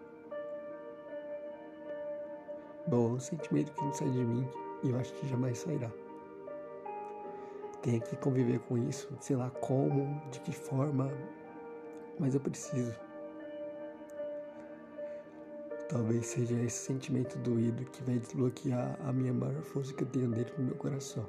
Bom, 2.87 3.09
é 3.09 3.13
um 3.15 3.19
sentimento 3.19 3.73
que 3.73 3.81
não 3.81 3.93
sai 3.93 4.09
de 4.09 4.23
mim 4.23 4.47
e 4.83 4.89
eu 4.89 4.97
acho 4.97 5.13
que 5.13 5.27
jamais 5.27 5.57
sairá 5.57 5.91
tenho 7.81 8.01
que 8.01 8.15
conviver 8.17 8.59
com 8.59 8.77
isso, 8.77 9.09
sei 9.19 9.35
lá 9.35 9.49
como, 9.49 10.21
de 10.31 10.39
que 10.41 10.51
forma, 10.51 11.11
mas 12.19 12.33
eu 12.33 12.39
preciso. 12.39 12.93
Talvez 15.87 16.27
seja 16.27 16.55
esse 16.61 16.85
sentimento 16.85 17.37
doído 17.39 17.83
que 17.85 18.03
vai 18.03 18.19
desbloquear 18.19 18.95
a 19.07 19.11
minha 19.11 19.33
maior 19.33 19.61
força 19.63 19.93
que 19.93 20.03
eu 20.03 20.07
tenho 20.07 20.29
dentro 20.29 20.55
do 20.55 20.63
meu 20.63 20.75
coração. 20.75 21.25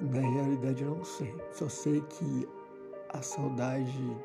Na 0.00 0.20
realidade, 0.20 0.82
eu 0.82 0.96
não 0.96 1.04
sei. 1.04 1.34
Só 1.52 1.68
sei 1.68 2.02
que 2.02 2.48
a 3.10 3.22
saudade 3.22 4.16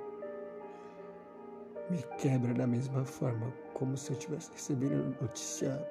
me 1.90 2.04
quebra 2.18 2.54
da 2.54 2.68
mesma 2.68 3.06
forma, 3.06 3.54
como 3.74 3.96
se 3.96 4.12
eu 4.12 4.18
tivesse 4.18 4.52
recebendo 4.52 5.16
notícia 5.22 5.88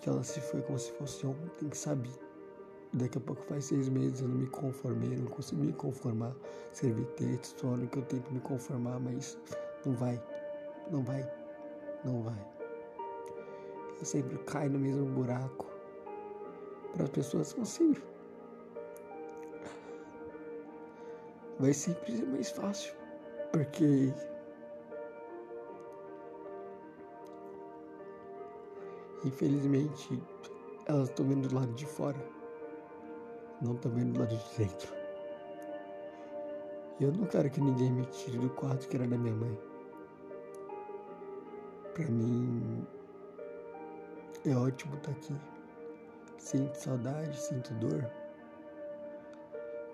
que 0.00 0.08
ela 0.10 0.22
se 0.22 0.38
foi 0.38 0.60
como 0.60 0.78
se 0.78 0.92
fosse 0.92 1.26
ontem, 1.26 1.72
sabe? 1.72 2.10
Daqui 2.92 3.18
a 3.18 3.20
pouco 3.22 3.42
faz 3.44 3.64
seis 3.64 3.88
meses 3.88 4.20
eu 4.20 4.28
não 4.28 4.36
me 4.36 4.46
conformei, 4.46 5.16
não 5.16 5.26
consigo 5.26 5.64
me 5.64 5.72
conformar, 5.72 6.32
servir 6.72 7.06
texto, 7.16 7.66
olha 7.66 7.86
que 7.86 7.98
eu 7.98 8.02
tento 8.04 8.30
me 8.30 8.40
conformar, 8.40 9.00
mas 9.00 9.38
não 9.84 9.94
vai, 9.94 10.22
não 10.90 11.02
vai, 11.02 11.28
não 12.04 12.22
vai. 12.22 12.46
eu 13.98 14.04
sempre 14.04 14.36
caio 14.44 14.70
no 14.70 14.78
mesmo 14.78 15.06
buraco. 15.06 15.66
Para 16.92 17.04
as 17.04 17.10
pessoas 17.10 17.52
consigo. 17.52 18.00
Vai 21.58 21.72
sempre 21.72 22.16
ser 22.16 22.26
mais 22.26 22.50
fácil, 22.50 22.94
porque 23.54 24.12
infelizmente 29.24 30.20
elas 30.86 31.08
estão 31.08 31.24
vendo 31.24 31.46
do 31.46 31.54
lado 31.54 31.72
de 31.74 31.86
fora, 31.86 32.18
não 33.62 33.74
estão 33.74 33.92
vendo 33.92 34.14
do 34.14 34.18
lado 34.18 34.36
de 34.36 34.58
dentro. 34.58 34.92
E 36.98 37.04
eu 37.04 37.12
não 37.12 37.26
quero 37.26 37.48
que 37.48 37.60
ninguém 37.60 37.92
me 37.92 38.04
tire 38.06 38.38
do 38.38 38.50
quarto 38.50 38.88
que 38.88 38.96
era 38.96 39.06
da 39.06 39.16
minha 39.16 39.34
mãe. 39.36 39.56
Pra 41.94 42.06
mim 42.06 42.84
é 44.46 44.56
ótimo 44.56 44.96
estar 44.96 45.12
tá 45.12 45.16
aqui. 45.16 45.40
Sinto 46.38 46.74
saudade, 46.74 47.40
sinto 47.40 47.72
dor. 47.74 48.04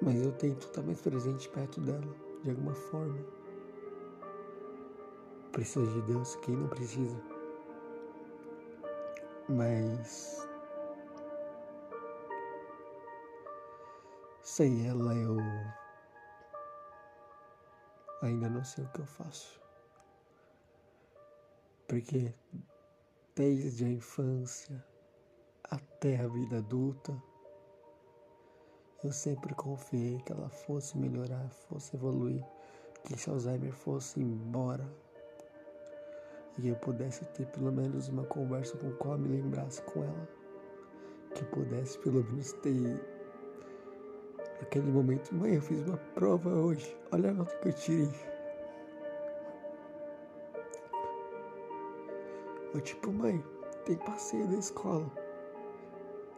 Mas 0.01 0.17
eu 0.23 0.33
tento 0.33 0.67
estar 0.67 0.81
mais 0.81 0.99
presente 1.03 1.47
perto 1.51 1.79
dela, 1.83 2.01
de 2.43 2.49
alguma 2.49 2.73
forma. 2.73 3.40
Precisa 5.53 5.85
de 5.85 6.03
Deus, 6.03 6.37
quem 6.37 6.57
não 6.57 6.69
precisa? 6.69 7.21
Mas 9.49 10.49
sem 14.43 14.87
ela 14.87 15.13
eu 15.15 15.39
ainda 18.23 18.49
não 18.49 18.65
sei 18.65 18.85
o 18.85 18.89
que 18.91 19.01
eu 19.01 19.07
faço. 19.07 19.61
Porque 21.89 22.33
desde 23.35 23.85
a 23.85 23.89
infância 23.89 24.85
até 25.65 26.21
a 26.21 26.29
vida 26.29 26.59
adulta, 26.59 27.13
eu 29.03 29.11
sempre 29.11 29.53
confiei 29.57 30.21
que 30.21 30.33
ela 30.33 30.49
fosse 30.49 30.97
melhorar, 30.97 31.49
fosse 31.51 31.97
evoluir, 31.97 32.45
que 33.03 33.15
esse 33.15 33.29
Alzheimer 33.29 33.73
fosse 33.73 34.21
embora 34.21 35.10
e 36.63 36.69
eu 36.69 36.77
pudesse 36.77 37.25
ter 37.27 37.47
pelo 37.47 37.73
menos 37.73 38.09
uma 38.09 38.25
conversa 38.25 38.77
com 38.77 38.91
qual 38.93 39.17
me 39.19 39.29
lembrasse 39.29 39.81
com 39.83 40.05
ela, 40.05 40.29
que 41.35 41.43
eu 41.43 41.49
pudesse 41.49 41.99
pelo 42.01 42.23
menos 42.25 42.53
ter 42.55 43.01
aquele 44.61 44.91
momento, 44.91 45.35
mãe, 45.35 45.55
eu 45.55 45.63
fiz 45.63 45.81
uma 45.87 45.97
prova 46.15 46.51
hoje, 46.51 46.95
olha 47.13 47.31
a 47.31 47.33
nota 47.33 47.57
que 47.57 47.69
eu 47.69 47.73
tirei. 47.73 48.31
Ou 52.75 52.81
tipo, 52.81 53.11
mãe, 53.11 53.43
tem 53.87 53.97
passeio 53.97 54.47
da 54.47 54.57
escola. 54.57 55.11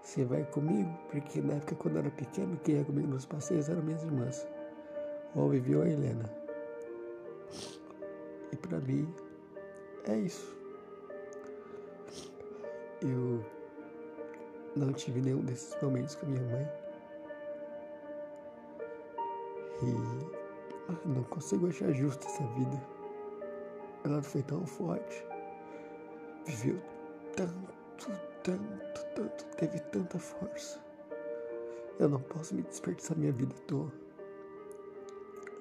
Você 0.03 0.25
vai 0.25 0.45
comigo? 0.47 0.91
Porque 1.11 1.41
na 1.41 1.55
época 1.55 1.75
quando 1.75 1.95
eu 1.97 2.01
era 2.01 2.11
pequeno, 2.11 2.57
quem 2.59 2.77
ia 2.77 2.85
comigo 2.85 3.09
nos 3.09 3.27
passeios 3.27 3.69
eram 3.69 3.83
minhas 3.83 4.03
irmãs. 4.03 4.47
Ou 5.35 5.47
a 5.47 5.51
Vivi 5.51 5.75
a 5.75 5.87
Helena. 5.87 6.25
E 8.53 8.57
para 8.57 8.81
mim 8.81 9.13
é 10.07 10.17
isso. 10.17 10.57
Eu 13.01 13.45
não 14.77 14.93
tive 14.93 15.21
nenhum 15.21 15.45
desses 15.45 15.77
momentos 15.83 16.15
com 16.15 16.27
a 16.27 16.29
minha 16.29 16.43
mãe. 16.43 16.69
E 19.83 21.09
não 21.09 21.23
consigo 21.25 21.69
achar 21.69 21.93
justa 21.93 22.27
essa 22.27 22.45
vida. 22.55 22.81
Ela 24.05 24.23
foi 24.23 24.43
tão 24.43 24.67
forte. 24.67 25.25
Viveu 26.47 26.81
tanto, 27.37 28.11
tanto, 28.43 29.07
tanto. 29.15 29.45
Teve 29.57 29.81
tanta 29.81 30.19
força. 30.19 30.81
Eu 31.99 32.09
não 32.09 32.21
posso 32.21 32.55
me 32.55 32.63
desperdiçar 32.63 33.17
minha 33.17 33.33
vida 33.33 33.55
à 33.55 33.67
toa. 33.67 33.93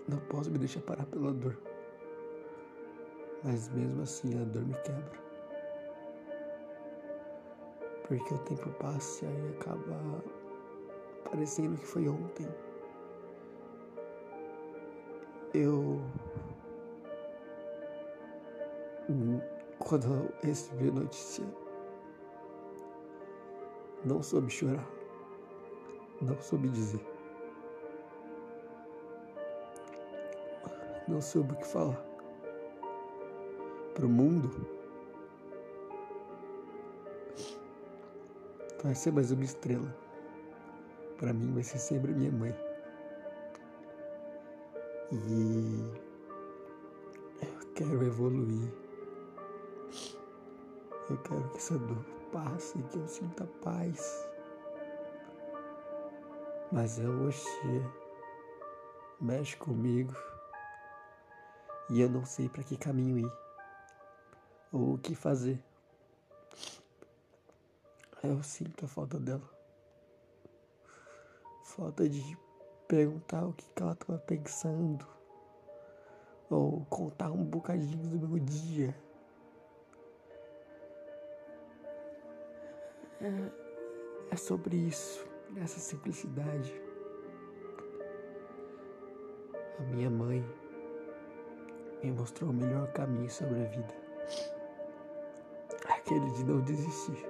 Não 0.08 0.18
posso 0.20 0.50
me 0.52 0.58
deixar 0.58 0.82
parar 0.82 1.06
pela 1.06 1.32
dor. 1.34 1.58
Mas 3.44 3.70
mesmo 3.70 4.04
assim 4.04 4.40
a 4.40 4.46
dor 4.46 4.64
me 4.64 4.74
quebra. 4.76 5.20
Porque 8.08 8.34
o 8.34 8.38
tempo 8.40 8.70
passa 8.74 9.26
e 9.26 9.56
acaba 9.58 10.24
parecendo 11.24 11.78
que 11.78 11.86
foi 11.86 12.08
ontem. 12.08 12.48
Eu. 15.54 16.00
Quando 19.80 20.06
eu 20.06 20.32
recebi 20.44 20.90
a 20.90 20.92
notícia, 20.92 21.44
não 24.06 24.22
soube 24.22 24.50
chorar, 24.50 24.88
não 26.22 26.40
soube 26.40 26.70
dizer, 26.70 27.06
não 31.08 31.20
soube 31.20 31.54
o 31.54 31.58
que 31.58 31.68
falar 31.68 32.11
para 33.94 34.06
o 34.06 34.10
mundo. 34.10 34.50
Vai 38.84 38.96
ser 38.96 39.12
mais 39.12 39.32
uma 39.32 39.44
estrela. 39.44 39.96
Para 41.18 41.34
mim 41.34 41.54
vai 41.54 41.64
ser 41.64 41.78
sempre 41.78 42.12
minha 42.12 42.32
mãe. 42.32 42.56
E 45.12 45.92
eu 47.42 47.74
quero 47.76 48.04
evoluir. 48.04 48.74
Eu 51.10 51.18
quero 51.18 51.50
que 51.50 51.58
essa 51.58 51.78
dor 51.78 52.06
passe, 52.32 52.82
que 52.84 52.98
eu 52.98 53.08
sinta 53.08 53.46
paz. 53.62 54.28
Mas 56.72 57.00
é 57.00 57.08
hoje 57.08 57.46
mexe 59.20 59.56
comigo 59.58 60.16
e 61.90 62.02
eu 62.02 62.10
não 62.10 62.26
sei 62.26 62.50
para 62.50 62.64
que 62.64 62.76
caminho 62.76 63.20
ir 63.20 63.32
ou 64.72 64.94
o 64.94 64.98
que 64.98 65.14
fazer. 65.14 65.60
Eu 68.24 68.42
sinto 68.44 68.86
a 68.86 68.88
falta 68.88 69.20
dela. 69.20 69.50
Falta 71.64 72.08
de 72.08 72.38
perguntar 72.88 73.46
o 73.46 73.54
que 73.54 73.66
ela 73.82 73.94
estava 73.94 74.20
pensando. 74.20 75.06
Ou 76.50 76.86
contar 76.86 77.32
um 77.32 77.44
bocadinho 77.44 78.20
do 78.20 78.28
meu 78.28 78.40
dia. 78.40 78.96
É, 83.22 84.32
é 84.32 84.36
sobre 84.36 84.76
isso, 84.76 85.26
essa 85.58 85.80
simplicidade. 85.80 86.74
A 89.80 89.84
minha 89.84 90.10
mãe 90.10 90.44
me 92.04 92.12
mostrou 92.12 92.50
o 92.50 92.54
melhor 92.54 92.92
caminho 92.94 93.30
sobre 93.30 93.62
a 93.62 93.66
vida 93.66 94.02
aquele 96.12 96.30
de 96.32 96.44
não 96.44 96.60
desistir. 96.62 97.26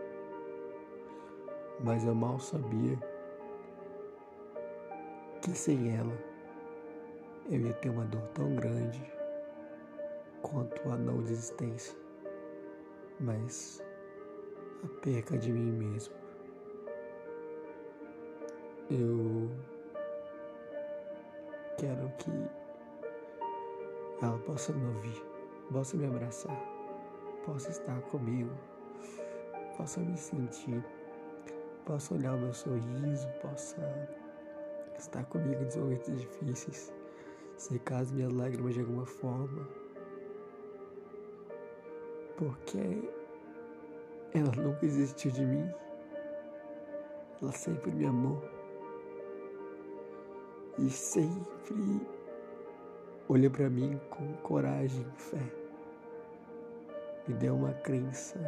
Mas 1.84 2.04
eu 2.04 2.16
mal 2.16 2.40
sabia 2.40 2.98
que 5.42 5.52
sem 5.52 5.96
ela 5.96 6.18
eu 7.50 7.60
ia 7.60 7.74
ter 7.74 7.90
uma 7.90 8.06
dor 8.06 8.28
tão 8.34 8.56
grande 8.56 9.02
quanto 10.42 10.90
a 10.90 10.98
não 10.98 11.22
desistência, 11.22 11.96
mas 13.20 13.84
a 14.84 14.88
perca 15.02 15.38
de 15.38 15.52
mim 15.52 15.72
mesmo. 15.72 16.14
Eu 18.90 19.50
quero 21.78 22.12
que 22.18 22.32
ela 24.24 24.38
possa 24.40 24.74
me 24.74 24.86
ouvir, 24.88 25.24
possa 25.72 25.98
me 25.98 26.06
abraçar, 26.06 26.60
possa 27.46 27.70
estar 27.70 28.00
comigo 28.02 28.52
possa 29.82 30.00
me 30.00 30.16
sentir, 30.16 30.86
possa 31.86 32.14
olhar 32.14 32.36
o 32.36 32.38
meu 32.38 32.54
sorriso, 32.54 33.28
possa 33.42 33.82
estar 34.96 35.26
comigo 35.26 35.64
nos 35.64 35.76
momentos 35.76 36.22
difíceis, 36.22 36.94
secar 37.58 38.02
as 38.02 38.12
minhas 38.12 38.32
lágrimas 38.32 38.76
de 38.76 38.82
alguma 38.82 39.08
forma, 39.08 39.68
porque 42.38 43.10
ela 44.36 44.52
nunca 44.56 44.86
existiu 44.86 45.32
de 45.32 45.44
mim, 45.44 45.68
ela 47.42 47.52
sempre 47.52 47.92
me 47.92 48.06
amou. 48.06 48.40
E 50.78 50.92
sempre 50.92 52.08
olhou 53.28 53.50
para 53.50 53.68
mim 53.68 54.00
com 54.12 54.32
coragem, 54.44 55.06
fé, 55.16 55.42
me 57.28 57.34
deu 57.34 57.56
uma 57.56 57.74
crença 57.74 58.40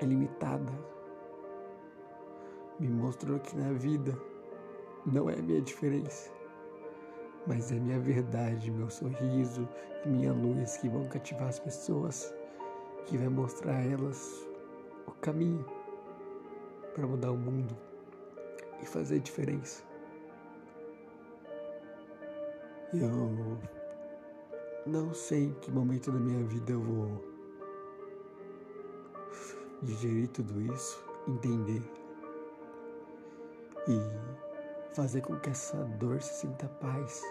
é 0.00 0.04
limitada. 0.04 0.72
Me 2.78 2.88
mostrou 2.88 3.38
que 3.38 3.56
na 3.56 3.72
vida 3.72 4.18
não 5.06 5.28
é 5.30 5.36
minha 5.36 5.60
diferença, 5.60 6.30
mas 7.46 7.70
é 7.70 7.76
minha 7.76 7.98
verdade, 7.98 8.70
meu 8.70 8.90
sorriso 8.90 9.68
e 10.04 10.08
minha 10.08 10.32
luz 10.32 10.76
que 10.78 10.88
vão 10.88 11.06
cativar 11.08 11.48
as 11.48 11.58
pessoas, 11.58 12.34
que 13.06 13.16
vai 13.16 13.28
mostrar 13.28 13.76
a 13.76 13.84
elas 13.84 14.46
o 15.06 15.12
caminho 15.12 15.64
para 16.94 17.06
mudar 17.06 17.30
o 17.32 17.36
mundo 17.36 17.76
e 18.82 18.86
fazer 18.86 19.20
diferença. 19.20 19.82
Eu 22.92 23.58
não 24.86 25.12
sei 25.12 25.44
em 25.44 25.54
que 25.54 25.70
momento 25.70 26.12
da 26.12 26.18
minha 26.18 26.44
vida 26.44 26.72
eu 26.72 26.80
vou 26.80 27.33
digerir 29.82 30.28
tudo 30.28 30.60
isso, 30.72 31.04
entender 31.28 31.82
e 33.88 34.94
fazer 34.94 35.20
com 35.20 35.38
que 35.40 35.50
essa 35.50 35.76
dor 35.98 36.20
se 36.22 36.40
sinta 36.40 36.68
paz. 36.68 37.22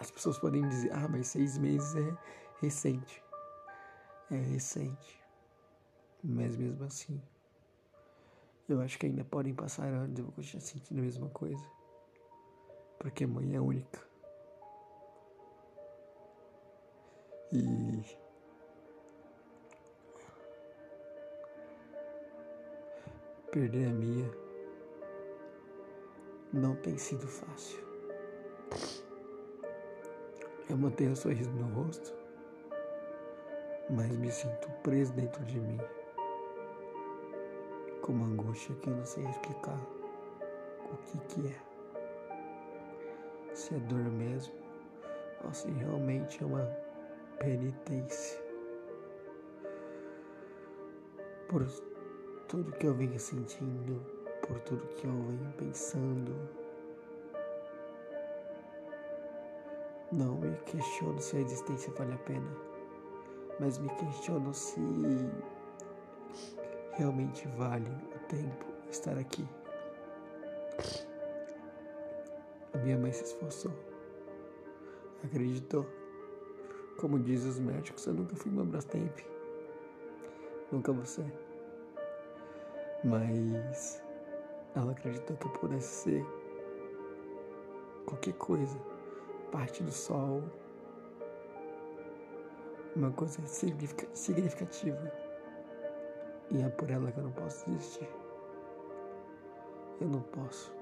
As 0.00 0.10
pessoas 0.10 0.38
podem 0.38 0.66
dizer, 0.68 0.92
ah, 0.92 1.08
mas 1.08 1.28
seis 1.28 1.58
meses 1.58 1.94
é 1.96 2.16
recente. 2.60 3.22
É 4.30 4.36
recente. 4.36 5.24
Mas 6.22 6.56
mesmo 6.56 6.84
assim, 6.84 7.22
eu 8.68 8.80
acho 8.80 8.98
que 8.98 9.06
ainda 9.06 9.24
podem 9.24 9.54
passar 9.54 9.86
anos 9.86 10.18
eu 10.18 10.24
vou 10.24 10.34
continuar 10.34 10.62
sentindo 10.62 10.98
a 10.98 11.02
mesma 11.02 11.28
coisa. 11.30 11.64
Porque 12.98 13.26
mãe 13.26 13.54
é 13.54 13.60
única. 13.60 14.04
E 17.52 18.25
perder 23.56 23.88
a 23.88 23.90
minha 23.90 24.30
não 26.52 26.76
tem 26.76 26.98
sido 26.98 27.26
fácil. 27.26 27.82
Eu 30.68 30.76
mantenho 30.76 31.12
um 31.12 31.16
sorriso 31.16 31.50
no 31.52 31.66
rosto, 31.72 32.14
mas 33.88 34.14
me 34.18 34.30
sinto 34.30 34.68
preso 34.82 35.14
dentro 35.14 35.42
de 35.46 35.58
mim, 35.58 35.80
com 38.02 38.12
uma 38.12 38.26
angústia 38.26 38.76
que 38.76 38.90
eu 38.90 38.96
não 38.96 39.06
sei 39.06 39.24
explicar 39.24 39.80
o 40.92 40.96
que 40.98 41.18
que 41.28 41.48
é. 41.48 41.58
Se 43.54 43.74
é 43.74 43.78
dor 43.78 44.04
mesmo, 44.04 44.52
ou 45.42 45.54
se 45.54 45.70
realmente 45.70 46.42
é 46.42 46.46
uma 46.46 46.66
penitência 47.38 48.38
por 51.48 51.62
tudo 52.56 52.72
que 52.72 52.86
eu 52.86 52.94
venho 52.94 53.20
sentindo, 53.20 54.00
por 54.46 54.58
tudo 54.60 54.80
que 54.94 55.06
eu 55.06 55.12
venho 55.12 55.52
pensando. 55.58 56.34
Não 60.10 60.38
me 60.38 60.56
questiono 60.64 61.20
se 61.20 61.36
a 61.36 61.40
existência 61.40 61.92
vale 61.92 62.14
a 62.14 62.18
pena, 62.18 62.50
mas 63.60 63.76
me 63.76 63.90
questiono 63.96 64.54
se 64.54 64.80
realmente 66.92 67.46
vale 67.58 67.90
o 67.90 68.18
tempo 68.26 68.64
estar 68.90 69.18
aqui. 69.18 69.46
A 72.72 72.78
minha 72.78 72.96
mãe 72.96 73.12
se 73.12 73.24
esforçou, 73.24 73.72
acreditou. 75.22 75.86
Como 76.96 77.18
diz 77.18 77.44
os 77.44 77.58
médicos, 77.58 78.06
eu 78.06 78.14
nunca 78.14 78.34
fui 78.34 78.50
uma 78.50 78.64
Brastemp. 78.64 79.18
Nunca 80.72 80.90
você. 80.90 81.22
Mas 83.04 84.02
ela 84.74 84.92
acreditou 84.92 85.36
que 85.36 85.46
eu 85.46 85.52
pudesse 85.52 86.04
ser 86.04 86.26
qualquer 88.06 88.34
coisa, 88.34 88.78
parte 89.50 89.82
do 89.82 89.92
sol, 89.92 90.42
uma 92.94 93.10
coisa 93.12 93.40
significativa. 93.46 95.12
E 96.50 96.62
é 96.62 96.68
por 96.68 96.90
ela 96.90 97.10
que 97.10 97.18
eu 97.18 97.24
não 97.24 97.32
posso 97.32 97.68
desistir. 97.70 98.08
Eu 100.00 100.08
não 100.08 100.20
posso. 100.20 100.74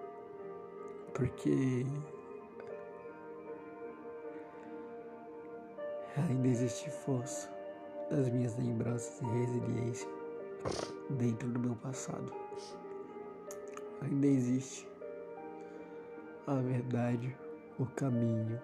Porque 1.15 1.87
ainda 6.17 6.49
existe 6.49 6.91
força 6.91 7.51
das 8.11 8.29
minhas 8.29 8.57
lembranças 8.57 9.21
e 9.21 9.25
resiliência 9.25 10.14
dentro 11.11 11.49
do 11.49 11.59
meu 11.59 11.77
passado. 11.77 12.33
Ainda 14.03 14.27
existe 14.27 14.89
a 16.47 16.55
verdade, 16.57 17.35
o 17.79 17.87
caminho 17.87 18.61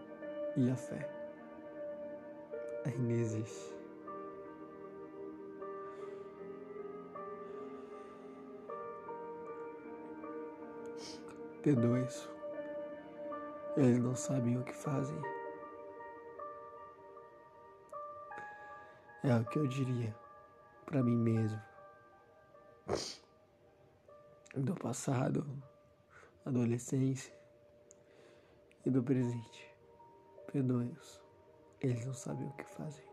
e 0.57 0.71
a 0.71 0.77
fé. 0.77 1.09
Ainda 2.85 3.13
existe. 3.13 3.75
Perdoa 11.63 12.01
isso. 12.01 12.31
Eles 13.77 13.99
não 13.99 14.17
sabem 14.17 14.59
o 14.59 14.65
que 14.65 14.75
fazem. 14.75 15.21
É 19.23 19.37
o 19.37 19.45
que 19.45 19.59
eu 19.59 19.67
diria 19.67 20.17
para 20.87 21.03
mim 21.03 21.17
mesmo 21.17 21.70
do 24.57 24.75
passado, 24.75 25.47
adolescência 26.45 27.33
e 28.85 28.91
do 28.91 29.03
presente. 29.03 29.75
Perdoe-os, 30.53 31.21
eles 31.81 32.05
não 32.05 32.15
sabem 32.15 32.49
o 32.49 32.53
que 32.53 32.65
fazem. 32.65 33.05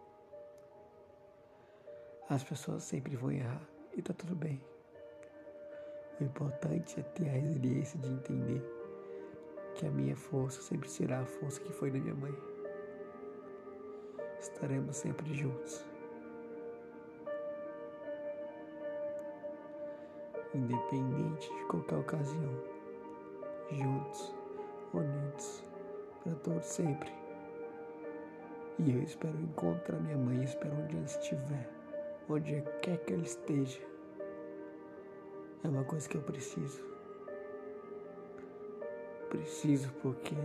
As 2.29 2.43
pessoas 2.43 2.83
sempre 2.83 3.15
vão 3.15 3.31
errar 3.31 3.61
e 3.95 4.01
tá 4.01 4.13
tudo 4.13 4.35
bem. 4.35 4.61
O 6.19 6.23
importante 6.23 6.99
é 6.99 7.03
ter 7.03 7.29
a 7.29 7.33
resiliência 7.33 7.99
de 7.99 8.09
entender 8.09 8.63
que 9.75 9.85
a 9.85 9.91
minha 9.91 10.15
força 10.15 10.61
sempre 10.61 10.89
será 10.89 11.19
a 11.21 11.25
força 11.25 11.61
que 11.61 11.71
foi 11.71 11.91
da 11.91 11.99
minha 11.99 12.15
mãe. 12.15 12.33
Estaremos 14.39 14.97
sempre 14.97 15.33
juntos. 15.35 15.85
Independente 20.57 21.53
de 21.53 21.65
qualquer 21.65 21.97
ocasião, 21.97 22.63
juntos, 23.71 24.33
unidos, 24.93 25.63
para 26.23 26.35
todos 26.35 26.65
sempre. 26.65 27.11
E 28.79 28.91
eu 28.91 29.01
espero 29.01 29.39
encontrar 29.39 29.99
minha 29.99 30.17
mãe, 30.17 30.43
espero 30.43 30.75
onde 30.75 30.95
ela 30.95 31.05
estiver, 31.05 31.69
onde 32.29 32.63
quer 32.81 32.97
que 32.97 33.13
ela 33.13 33.23
esteja. 33.23 33.79
É 35.63 35.67
uma 35.67 35.83
coisa 35.83 36.07
que 36.07 36.15
eu 36.15 36.21
preciso. 36.21 36.85
Preciso 39.29 39.91
porque 40.01 40.35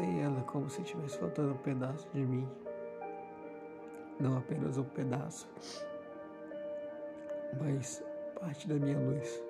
sem 0.00 0.22
ela 0.22 0.40
como 0.44 0.70
se 0.70 0.82
tivesse 0.82 1.18
faltando 1.18 1.52
um 1.52 1.58
pedaço 1.58 2.08
de 2.14 2.24
mim. 2.24 2.48
Não 4.18 4.38
apenas 4.38 4.78
um 4.78 4.84
pedaço, 4.84 5.48
mas 7.60 8.02
parte 8.40 8.66
da 8.66 8.74
minha 8.76 8.98
luz. 8.98 9.42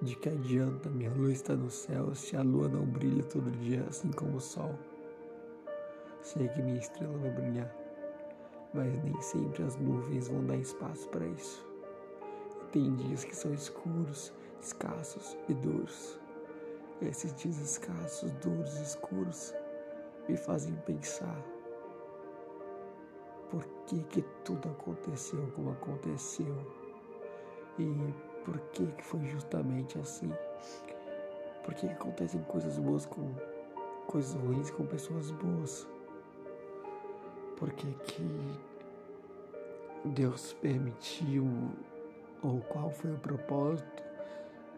De 0.00 0.16
que 0.16 0.28
adianta 0.28 0.90
minha 0.90 1.10
luz 1.10 1.34
estar 1.34 1.54
no 1.54 1.70
céu 1.70 2.12
se 2.14 2.36
a 2.36 2.42
lua 2.42 2.68
não 2.68 2.84
brilha 2.84 3.22
todo 3.22 3.48
dia, 3.58 3.84
assim 3.88 4.10
como 4.10 4.36
o 4.36 4.40
sol? 4.40 4.76
Sei 6.22 6.48
que 6.48 6.62
minha 6.62 6.78
estrela 6.78 7.16
vai 7.18 7.30
brilhar, 7.30 7.72
mas 8.74 9.00
nem 9.04 9.20
sempre 9.20 9.62
as 9.62 9.76
nuvens 9.76 10.26
vão 10.26 10.44
dar 10.44 10.56
espaço 10.56 11.08
para 11.10 11.26
isso. 11.26 11.64
E 12.62 12.64
tem 12.72 12.94
dias 12.96 13.24
que 13.24 13.34
são 13.34 13.54
escuros, 13.54 14.32
escassos 14.60 15.36
e 15.48 15.54
duros. 15.54 16.21
Esses 17.02 17.34
dias 17.34 17.58
escassos, 17.58 18.30
duros, 18.34 18.78
escuros, 18.78 19.52
me 20.28 20.36
fazem 20.36 20.74
pensar 20.86 21.42
por 23.50 23.64
que 23.86 24.02
que 24.04 24.22
tudo 24.44 24.68
aconteceu 24.70 25.46
como 25.54 25.72
aconteceu 25.72 26.56
e 27.78 28.14
por 28.44 28.58
que 28.70 28.86
que 28.86 29.04
foi 29.04 29.24
justamente 29.26 29.98
assim. 29.98 30.32
Por 31.64 31.74
que, 31.74 31.86
que 31.86 31.92
acontecem 31.92 32.40
coisas 32.44 32.78
boas 32.78 33.04
com 33.06 33.34
coisas 34.06 34.34
ruins 34.34 34.70
com 34.70 34.86
pessoas 34.86 35.30
boas? 35.32 35.86
Por 37.56 37.70
que 37.72 37.92
que 37.92 38.60
Deus 40.04 40.52
permitiu 40.54 41.46
ou 42.42 42.60
qual 42.62 42.90
foi 42.90 43.12
o 43.12 43.18
propósito? 43.18 44.02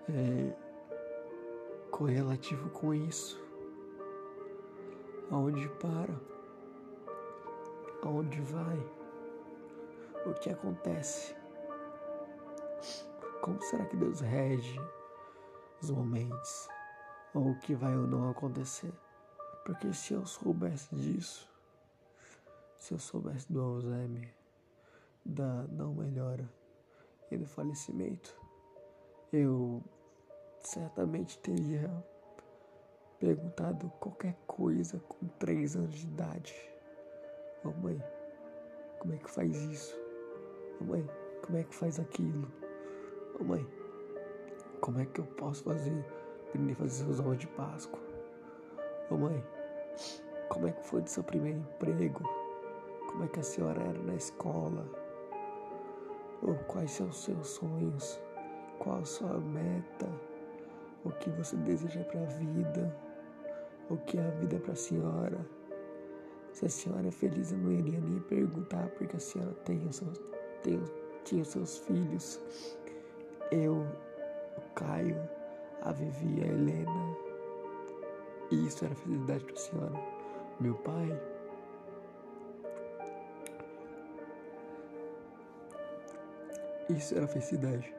É, 0.09 0.64
correlativo 1.97 2.71
com 2.71 2.93
isso. 2.93 3.43
Aonde 5.31 5.69
para? 5.81 6.15
Aonde 8.03 8.41
vai? 8.41 8.79
O 10.27 10.35
que 10.35 10.51
acontece? 10.51 11.35
Como 13.41 13.61
será 13.63 13.85
que 13.87 13.97
Deus 13.97 14.21
rege 14.21 14.81
os 15.81 15.91
momentos? 15.91 16.69
ou 17.35 17.51
o 17.51 17.59
que 17.59 17.75
vai 17.75 17.95
ou 17.95 18.07
não 18.07 18.31
acontecer. 18.31 18.93
Porque 19.65 19.93
se 19.93 20.15
eu 20.15 20.25
soubesse 20.25 20.95
disso, 20.95 21.51
se 22.79 22.95
eu 22.95 22.99
soubesse 22.99 23.53
do 23.53 23.61
Alzheimer, 23.61 24.33
da 25.25 25.65
não 25.69 25.95
melhora 25.95 26.49
e 27.31 27.37
do 27.37 27.47
falecimento, 27.47 28.39
eu 29.33 29.83
certamente 30.69 31.39
teria 31.39 31.91
perguntado 33.19 33.91
qualquer 34.01 34.35
coisa 34.47 34.99
com 35.09 35.27
três 35.39 35.77
anos 35.77 35.95
de 35.95 36.07
idade. 36.07 36.55
Ô 37.65 37.69
oh, 37.69 37.83
mãe, 37.83 38.03
como 38.99 39.15
é 39.15 39.19
que 39.19 39.31
faz 39.31 39.57
isso? 39.57 39.95
Ô 39.95 40.77
oh, 40.81 40.85
mãe, 40.85 41.11
como 41.45 41.59
é 41.59 41.63
que 41.65 41.75
faz 41.75 42.01
aquilo? 42.01 42.51
Ô 43.35 43.39
oh, 43.41 43.45
mãe, 43.45 43.67
como 44.81 45.01
é 45.01 45.07
que 45.07 45.21
eu 45.21 45.27
posso 45.27 45.65
fazer, 45.65 46.05
aprender 46.49 46.73
a 46.73 46.77
fazer 46.77 47.05
seus 47.05 47.21
ovos 47.21 47.39
de 47.39 47.47
Páscoa? 47.49 48.01
Ô 49.11 49.17
mãe, 49.17 49.45
como 50.49 50.67
é 50.67 50.73
que 50.73 50.85
foi 50.85 51.03
do 51.03 51.09
seu 51.09 51.23
primeiro 51.23 51.59
emprego? 51.59 52.23
Como 53.09 53.25
é 53.25 53.29
que 53.29 53.41
a 53.41 53.43
senhora 53.43 53.81
era 53.83 53.99
na 54.03 54.15
escola? 54.15 54.85
Ou 56.43 56.55
quais 56.67 56.91
são 56.91 57.09
os 57.09 57.23
seus 57.23 57.49
sonhos? 57.49 58.21
Qual 58.79 58.99
a 58.99 59.05
sua 59.05 59.39
meta? 59.39 60.34
O 61.05 61.11
que 61.11 61.31
você 61.31 61.57
deseja 61.57 62.03
para 62.05 62.21
a 62.21 62.25
vida? 62.25 62.97
O 63.91 63.97
que 63.99 64.19
é 64.19 64.27
a 64.27 64.31
vida 64.31 64.59
para 64.59 64.73
a 64.73 64.77
senhora? 64.77 65.39
Se 66.53 66.67
a 66.67 66.69
senhora 66.69 67.09
é 67.09 67.11
feliz, 67.11 67.53
eu 67.53 67.59
não 67.59 67.73
iria 67.73 68.01
nem 68.01 68.21
perguntar, 68.21 68.89
porque 68.97 69.17
a 69.17 69.21
senhora 69.21 69.53
tem 69.65 69.87
os 69.87 69.97
seus, 69.97 70.19
tem, 70.63 70.83
tinha 71.25 71.43
os 71.43 71.49
seus 71.49 71.79
filhos. 71.79 72.41
Eu 73.51 73.85
o 74.57 74.75
Caio, 74.75 75.29
a 75.83 75.93
Vivi, 75.93 76.43
a 76.43 76.47
Helena. 76.47 77.17
Isso 78.51 78.85
era 78.85 78.95
felicidade 78.95 79.45
para 79.45 79.55
a 79.55 79.59
senhora. 79.59 80.01
Meu 80.61 80.75
pai. 80.77 81.21
Isso 86.89 87.17
era 87.17 87.27
felicidade. 87.27 87.93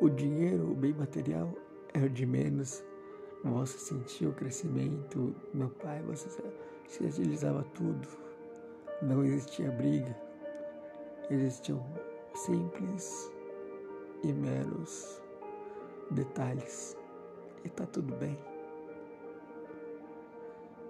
O 0.00 0.08
dinheiro, 0.08 0.72
o 0.72 0.74
bem 0.74 0.92
material, 0.92 1.52
era 1.98 2.08
de 2.08 2.24
menos. 2.24 2.84
Você 3.44 3.78
sentia 3.78 4.28
o 4.28 4.32
crescimento. 4.32 5.34
Meu 5.52 5.68
pai, 5.68 6.02
você 6.02 6.28
se 6.88 7.04
agilizava 7.04 7.64
tudo. 7.74 8.08
Não 9.02 9.24
existia 9.24 9.70
briga. 9.72 10.16
Existiam 11.30 11.84
simples 12.34 13.30
e 14.22 14.32
meros 14.32 15.20
detalhes 16.10 16.96
e 17.64 17.68
tá 17.68 17.86
tudo 17.86 18.14
bem. 18.16 18.38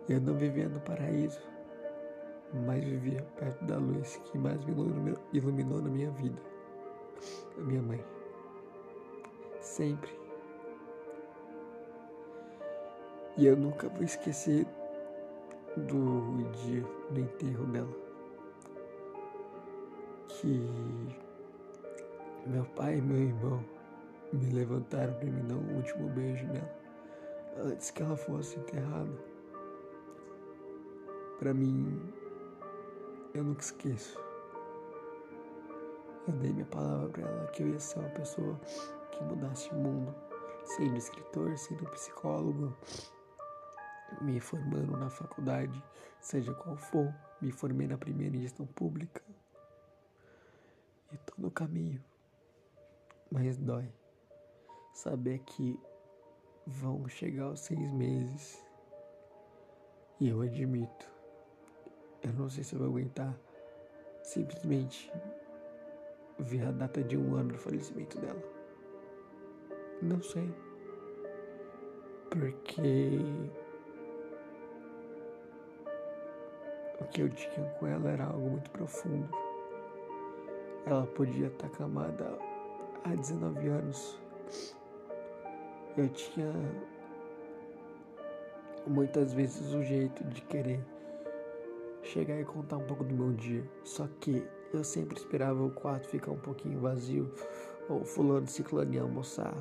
Eu 0.08 0.20
não 0.20 0.34
vivia 0.34 0.68
no 0.68 0.80
paraíso, 0.80 1.40
mas 2.66 2.82
vivia 2.82 3.22
perto 3.36 3.64
da 3.64 3.76
luz 3.76 4.16
que 4.24 4.38
mais 4.38 4.64
me 4.64 4.72
iluminou 5.32 5.82
na 5.82 5.90
minha 5.90 6.10
vida. 6.12 6.40
A 7.58 7.60
minha 7.60 7.82
mãe. 7.82 8.02
Sempre. 9.60 10.27
E 13.38 13.46
eu 13.46 13.56
nunca 13.56 13.88
vou 13.88 14.02
esquecer 14.02 14.66
do 15.76 16.42
dia 16.64 16.82
do 17.10 17.20
enterro 17.20 17.66
dela. 17.66 17.96
Que 20.28 20.68
meu 22.44 22.64
pai 22.76 22.98
e 22.98 23.00
meu 23.00 23.16
irmão 23.16 23.64
me 24.32 24.50
levantaram 24.50 25.14
para 25.14 25.30
me 25.30 25.40
dar 25.42 25.54
um 25.54 25.76
último 25.76 26.08
beijo 26.08 26.44
nela 26.48 26.78
antes 27.64 27.92
que 27.92 28.02
ela 28.02 28.16
fosse 28.16 28.58
enterrada. 28.58 29.10
Para 31.38 31.54
mim, 31.54 32.12
eu 33.34 33.44
nunca 33.44 33.62
esqueço. 33.62 34.20
Eu 36.26 36.34
dei 36.34 36.52
minha 36.52 36.66
palavra 36.66 37.08
para 37.08 37.22
ela 37.22 37.46
que 37.52 37.62
eu 37.62 37.68
ia 37.68 37.78
ser 37.78 38.00
uma 38.00 38.08
pessoa 38.10 38.58
que 39.12 39.22
mudasse 39.22 39.70
o 39.70 39.76
mundo, 39.76 40.14
sendo 40.64 40.96
escritor, 40.96 41.56
sendo 41.56 41.88
psicólogo, 41.90 42.76
me 44.20 44.40
formando 44.40 44.96
na 44.96 45.10
faculdade, 45.10 45.82
seja 46.20 46.54
qual 46.54 46.76
for, 46.76 47.14
me 47.40 47.50
formei 47.50 47.86
na 47.86 47.98
primeira 47.98 48.36
gestão 48.38 48.66
pública. 48.66 49.22
E 51.12 51.16
tô 51.18 51.34
no 51.38 51.50
caminho. 51.50 52.02
Mas 53.30 53.56
dói 53.56 53.92
saber 54.92 55.38
que 55.40 55.78
vão 56.66 57.08
chegar 57.08 57.50
os 57.50 57.60
seis 57.60 57.90
meses 57.92 58.62
e 60.20 60.28
eu 60.28 60.40
admito, 60.40 61.08
eu 62.22 62.32
não 62.32 62.50
sei 62.50 62.64
se 62.64 62.74
eu 62.74 62.80
vou 62.80 62.88
aguentar 62.88 63.38
simplesmente 64.22 65.12
ver 66.40 66.66
a 66.66 66.72
data 66.72 67.02
de 67.02 67.16
um 67.16 67.36
ano 67.36 67.52
do 67.52 67.58
falecimento 67.58 68.18
dela. 68.18 68.42
Não 70.02 70.20
sei. 70.20 70.52
Porque 72.30 73.20
o 77.00 77.04
que 77.04 77.22
eu 77.22 77.28
tinha 77.28 77.66
com 77.78 77.86
ela 77.86 78.10
era 78.10 78.24
algo 78.24 78.50
muito 78.50 78.70
profundo. 78.70 79.28
Ela 80.86 81.06
podia 81.06 81.48
estar 81.48 81.66
acamada 81.66 82.38
há 83.04 83.14
19 83.14 83.68
anos 83.68 84.18
eu 86.00 86.08
tinha 86.10 86.52
muitas 88.86 89.32
vezes 89.32 89.74
o 89.74 89.82
jeito 89.82 90.22
de 90.24 90.42
querer 90.42 90.80
chegar 92.02 92.40
e 92.40 92.44
contar 92.44 92.76
um 92.76 92.86
pouco 92.86 93.02
do 93.02 93.14
meu 93.14 93.32
dia. 93.32 93.68
Só 93.82 94.06
que 94.20 94.46
eu 94.72 94.84
sempre 94.84 95.18
esperava 95.18 95.60
o 95.62 95.70
quarto 95.70 96.06
ficar 96.06 96.30
um 96.30 96.38
pouquinho 96.38 96.78
vazio 96.78 97.32
ou 97.88 98.04
fulano 98.04 98.46
ciclano 98.46 98.94
ia 98.94 99.02
almoçar. 99.02 99.54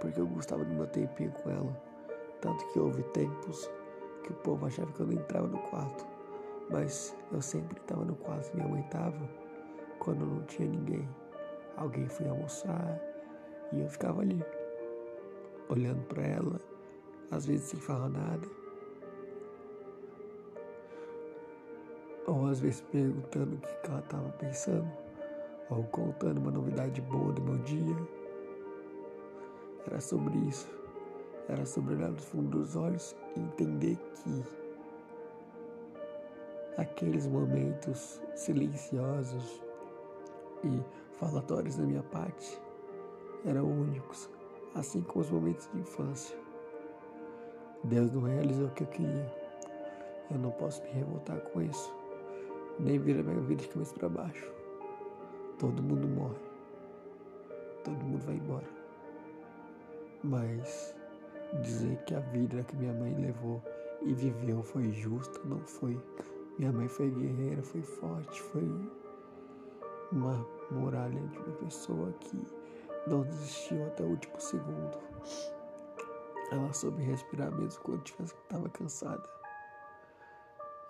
Porque 0.00 0.20
eu 0.20 0.26
gostava 0.26 0.64
do 0.64 0.74
meu 0.74 0.86
tempinho 0.88 1.30
com 1.30 1.50
ela. 1.50 1.82
Tanto 2.40 2.66
que 2.72 2.78
houve 2.80 3.02
tempos 3.04 3.70
que 4.22 4.32
o 4.32 4.36
povo 4.36 4.66
achava 4.66 4.92
que 4.92 5.00
eu 5.00 5.06
não 5.06 5.14
entrava 5.14 5.46
no 5.46 5.58
quarto. 5.58 6.06
Mas 6.70 7.16
eu 7.32 7.42
sempre 7.42 7.78
estava 7.78 8.04
no 8.04 8.14
quarto, 8.14 8.54
minha 8.54 8.68
mãe 8.68 8.80
estava 8.82 9.28
quando 9.98 10.24
não 10.24 10.42
tinha 10.44 10.68
ninguém. 10.68 11.08
Alguém 11.76 12.08
foi 12.08 12.28
almoçar, 12.28 13.00
e 13.72 13.80
eu 13.80 13.88
ficava 13.88 14.20
ali, 14.20 14.44
olhando 15.68 16.02
para 16.06 16.22
ela, 16.22 16.60
às 17.30 17.46
vezes 17.46 17.66
sem 17.66 17.80
falar 17.80 18.08
nada. 18.08 18.48
Ou 22.26 22.46
às 22.46 22.60
vezes 22.60 22.80
perguntando 22.82 23.56
o 23.56 23.60
que 23.60 23.90
ela 23.90 24.00
estava 24.00 24.28
pensando, 24.32 24.90
ou 25.70 25.84
contando 25.84 26.38
uma 26.38 26.50
novidade 26.50 27.00
boa 27.02 27.32
do 27.32 27.42
meu 27.42 27.58
dia. 27.58 27.96
Era 29.86 30.00
sobre 30.00 30.38
isso. 30.38 30.79
Era 31.50 31.66
sobre 31.66 31.94
olhar 31.96 32.12
no 32.12 32.22
fundo 32.22 32.58
dos 32.58 32.76
olhos 32.76 33.16
e 33.36 33.40
entender 33.40 33.98
que 34.14 34.44
aqueles 36.80 37.26
momentos 37.26 38.20
silenciosos 38.36 39.60
e 40.62 40.80
falatórios 41.16 41.74
da 41.74 41.82
minha 41.82 42.04
parte 42.04 42.56
eram 43.44 43.64
únicos, 43.64 44.30
assim 44.76 45.02
como 45.02 45.24
os 45.24 45.30
momentos 45.30 45.68
de 45.72 45.80
infância. 45.80 46.38
Deus 47.82 48.12
não 48.12 48.22
realizou 48.22 48.66
o 48.66 48.70
que 48.70 48.84
eu 48.84 48.86
queria. 48.86 49.34
Eu 50.30 50.38
não 50.38 50.52
posso 50.52 50.80
me 50.84 50.90
revoltar 50.90 51.40
com 51.40 51.62
isso, 51.62 51.92
nem 52.78 52.96
virar 52.96 53.24
minha 53.24 53.40
vida 53.40 53.62
de 53.62 53.68
cabeça 53.70 53.92
para 53.94 54.08
baixo. 54.08 54.52
Todo 55.58 55.82
mundo 55.82 56.06
morre, 56.06 56.38
todo 57.82 58.04
mundo 58.04 58.24
vai 58.24 58.36
embora. 58.36 58.68
Mas 60.22 60.99
dizer 61.58 61.96
que 62.04 62.14
a 62.14 62.20
vida 62.20 62.62
que 62.64 62.76
minha 62.76 62.92
mãe 62.92 63.14
levou 63.14 63.62
e 64.02 64.14
viveu 64.14 64.62
foi 64.62 64.90
justa, 64.92 65.40
não 65.44 65.60
foi. 65.60 66.00
Minha 66.58 66.72
mãe 66.72 66.88
foi 66.88 67.10
guerreira, 67.10 67.62
foi 67.62 67.82
forte, 67.82 68.40
foi 68.40 68.68
uma 70.12 70.46
muralha 70.70 71.20
de 71.28 71.38
uma 71.38 71.56
pessoa 71.56 72.12
que 72.20 72.40
não 73.06 73.22
desistiu 73.22 73.86
até 73.86 74.02
o 74.02 74.08
último 74.10 74.40
segundo. 74.40 74.98
Ela 76.50 76.72
soube 76.72 77.02
respirar 77.02 77.50
mesmo 77.52 77.82
quando 77.82 78.04
estava 78.06 78.68
cansada. 78.68 79.28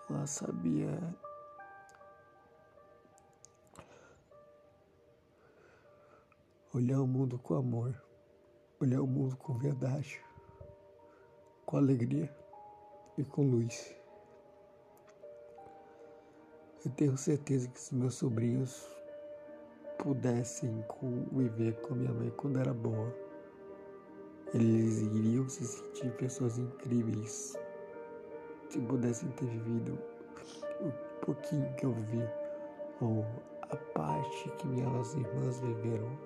Ela 0.08 0.26
sabia 0.26 0.98
olhar 6.72 7.00
o 7.00 7.06
mundo 7.06 7.38
com 7.38 7.54
amor, 7.54 7.94
olhar 8.80 9.02
o 9.02 9.06
mundo 9.06 9.36
com 9.36 9.52
verdade, 9.58 10.20
com 11.70 11.76
alegria 11.76 12.28
e 13.16 13.22
com 13.22 13.48
luz. 13.48 13.94
Eu 16.84 16.90
tenho 16.96 17.16
certeza 17.16 17.68
que 17.68 17.78
os 17.78 17.92
meus 17.92 18.14
sobrinhos 18.14 18.88
pudessem 19.96 20.84
viver 21.30 21.80
com 21.82 21.94
minha 21.94 22.12
mãe 22.12 22.30
quando 22.30 22.58
era 22.58 22.74
boa, 22.74 23.14
Eles 24.52 24.98
iriam 24.98 25.48
se 25.48 25.64
sentir 25.64 26.10
pessoas 26.16 26.58
incríveis 26.58 27.56
se 28.68 28.80
pudessem 28.80 29.28
ter 29.30 29.46
vivido 29.46 29.96
o 30.80 31.24
pouquinho 31.24 31.72
que 31.74 31.86
eu 31.86 31.92
vivi, 31.92 32.28
ou 33.00 33.24
a 33.62 33.76
parte 33.76 34.50
que 34.58 34.66
minhas 34.66 35.14
irmãs 35.14 35.60
viveram. 35.60 36.18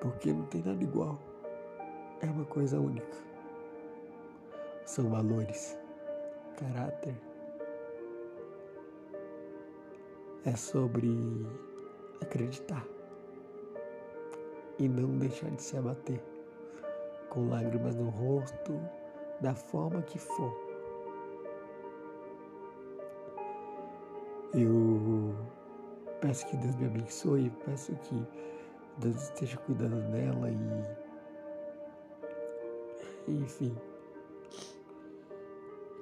Porque 0.00 0.32
não 0.32 0.46
tem 0.46 0.62
nada 0.62 0.82
igual. 0.82 1.27
É 2.20 2.26
uma 2.26 2.44
coisa 2.44 2.80
única. 2.80 3.16
São 4.84 5.08
valores, 5.08 5.78
caráter. 6.56 7.14
É 10.44 10.56
sobre 10.56 11.46
acreditar 12.20 12.84
e 14.78 14.88
não 14.88 15.18
deixar 15.18 15.50
de 15.50 15.62
se 15.62 15.76
abater, 15.76 16.22
com 17.30 17.48
lágrimas 17.48 17.94
no 17.94 18.08
rosto, 18.08 18.80
da 19.40 19.54
forma 19.54 20.02
que 20.02 20.18
for. 20.18 20.68
Eu 24.54 25.34
peço 26.20 26.46
que 26.46 26.56
Deus 26.56 26.74
me 26.76 26.86
abençoe, 26.86 27.50
peço 27.64 27.94
que 27.96 28.26
Deus 28.98 29.22
esteja 29.22 29.56
cuidando 29.58 30.00
dela 30.10 30.50
e, 30.50 31.07
enfim, 33.30 33.76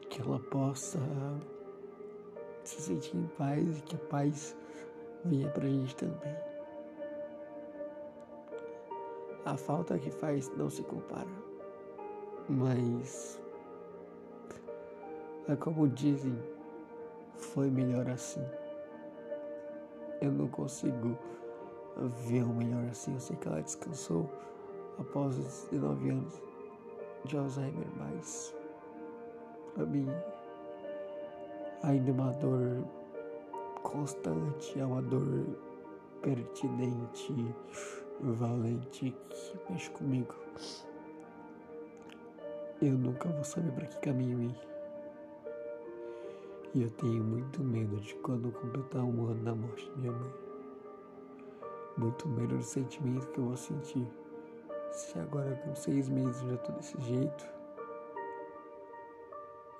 que 0.09 0.21
ela 0.21 0.39
possa 0.39 0.99
se 2.65 2.81
sentir 2.83 3.17
em 3.17 3.27
paz 3.39 3.79
e 3.79 3.83
que 3.83 3.97
a 3.97 3.99
paz 3.99 4.57
venha 5.25 5.49
pra 5.51 5.67
gente 5.67 5.95
também. 5.97 6.37
A 9.45 9.57
falta 9.57 9.99
que 9.99 10.11
faz 10.11 10.51
não 10.57 10.69
se 10.69 10.83
compara, 10.83 11.29
mas 12.49 13.41
é 15.49 15.55
como 15.55 15.87
dizem, 15.89 16.37
foi 17.37 17.71
melhor 17.71 18.09
assim. 18.09 18.45
Eu 20.21 20.33
não 20.33 20.49
consigo 20.49 21.17
ver 22.27 22.43
o 22.43 22.49
melhor 22.49 22.85
assim. 22.91 23.15
Eu 23.15 23.21
sei 23.21 23.37
que 23.37 23.47
ela 23.47 23.63
descansou 23.63 24.29
após 24.99 25.39
os 25.39 25.69
19 25.71 26.11
anos 26.11 26.43
de 27.27 27.37
Alzheimer, 27.37 27.87
mas 27.97 28.55
para 29.75 29.85
mim 29.85 30.09
ainda 31.83 32.11
é 32.11 32.13
uma 32.13 32.33
dor 32.33 32.85
constante, 33.83 34.79
é 34.79 34.85
uma 34.85 35.03
dor 35.03 35.47
pertinente, 36.23 37.55
valente 38.21 39.15
que 39.29 39.73
mexe 39.73 39.91
comigo. 39.91 40.35
Eu 42.81 42.93
nunca 42.93 43.29
vou 43.29 43.45
saber 43.45 43.73
para 43.73 43.87
que 43.87 43.99
caminho 44.01 44.43
ir. 44.43 44.57
E 46.75 46.83
eu 46.83 46.91
tenho 46.91 47.25
muito 47.25 47.63
medo 47.63 47.97
de 48.01 48.15
quando 48.17 48.53
completar 48.53 49.03
um 49.03 49.27
ano 49.27 49.43
da 49.45 49.55
morte 49.55 49.91
de 49.91 49.99
minha 49.99 50.13
mãe. 50.13 50.35
Muito 51.97 52.29
medo 52.29 52.57
do 52.57 52.63
sentimento 52.63 53.27
que 53.29 53.39
eu 53.39 53.47
vou 53.47 53.57
sentir. 53.57 54.07
Se 54.97 55.19
agora 55.19 55.55
com 55.57 55.75
seis 55.75 56.09
meses 56.09 56.41
eu 56.41 56.53
já 56.53 56.57
tô 56.57 56.73
desse 56.73 56.99
jeito, 57.03 57.47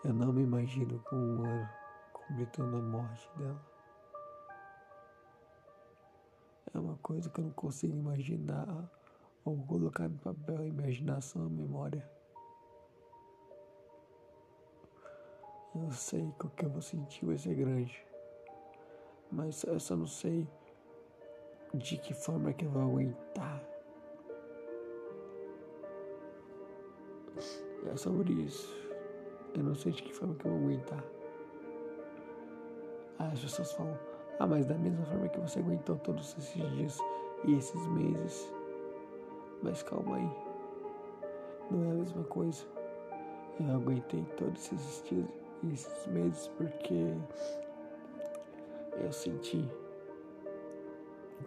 eu 0.05 0.13
não 0.13 0.31
me 0.31 0.43
imagino 0.43 1.01
com 1.05 1.17
um 1.17 1.43
ano 1.43 1.69
completando 2.13 2.77
a 2.77 2.83
morte 2.83 3.27
dela. 3.39 3.67
É 6.75 6.79
uma 6.79 6.99
coisa 6.99 7.31
que 7.31 7.41
eu 7.41 7.45
não 7.45 7.53
consigo 7.53 7.97
imaginar 7.97 8.91
ou 9.43 9.57
colocar 9.65 10.07
no 10.07 10.19
papel 10.19 10.59
a 10.59 10.67
imaginação, 10.67 11.47
a 11.47 11.49
memória. 11.49 12.07
Eu 15.75 15.91
sei 15.93 16.31
que 16.39 16.47
o 16.47 16.51
que 16.51 16.67
eu 16.67 16.71
vou 16.71 16.83
sentir 16.83 17.25
vai 17.25 17.39
ser 17.39 17.55
grande, 17.55 18.07
mas 19.33 19.63
eu 19.65 19.81
só 19.81 19.97
não 19.97 20.07
sei 20.07 20.47
de 21.73 21.97
que 21.97 22.13
forma 22.13 22.53
que 22.53 22.67
eu 22.67 22.71
vou 22.71 22.83
aguentar. 22.83 23.76
É 27.87 27.97
sobre 27.97 28.33
isso. 28.33 28.75
Eu 29.55 29.63
não 29.63 29.75
sei 29.75 29.93
de 29.93 30.03
que 30.03 30.13
forma 30.13 30.35
que 30.35 30.47
eu 30.47 30.53
vou 30.53 30.61
aguentar. 30.61 31.03
As 33.19 33.41
pessoas 33.41 33.73
falam, 33.73 33.99
ah, 34.39 34.47
mas 34.47 34.67
da 34.67 34.75
mesma 34.75 35.05
forma 35.07 35.29
que 35.29 35.41
você 35.41 35.59
aguentou 35.59 35.97
todos 35.99 36.37
esses 36.39 36.55
dias 36.55 36.99
e 37.45 37.55
esses 37.55 37.87
meses. 37.89 38.53
Mas 39.63 39.83
calma 39.83 40.17
aí. 40.17 40.31
Não 41.71 41.85
é 41.85 41.91
a 41.91 41.95
mesma 41.95 42.25
coisa. 42.25 42.65
Eu 43.59 43.77
aguentei 43.77 44.23
todos 44.37 44.71
esses 44.73 45.03
dias 45.09 45.27
e 45.63 45.73
esses 45.73 46.07
meses 46.09 46.49
porque 46.59 47.15
eu 48.99 49.13
senti 49.13 49.67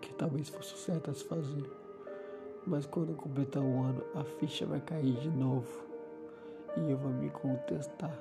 que 0.01 0.13
talvez 0.13 0.49
fosse 0.49 0.75
certo 0.77 1.11
a 1.11 1.13
se 1.13 1.23
fazer. 1.25 1.78
Mas 2.65 2.85
quando 2.85 3.09
eu 3.09 3.15
completar 3.15 3.63
um 3.63 3.83
ano, 3.83 4.03
a 4.15 4.23
ficha 4.23 4.65
vai 4.65 4.81
cair 4.81 5.15
de 5.17 5.29
novo 5.29 5.83
e 6.77 6.91
eu 6.91 6.97
vou 6.97 7.11
me 7.11 7.29
contestar. 7.29 8.17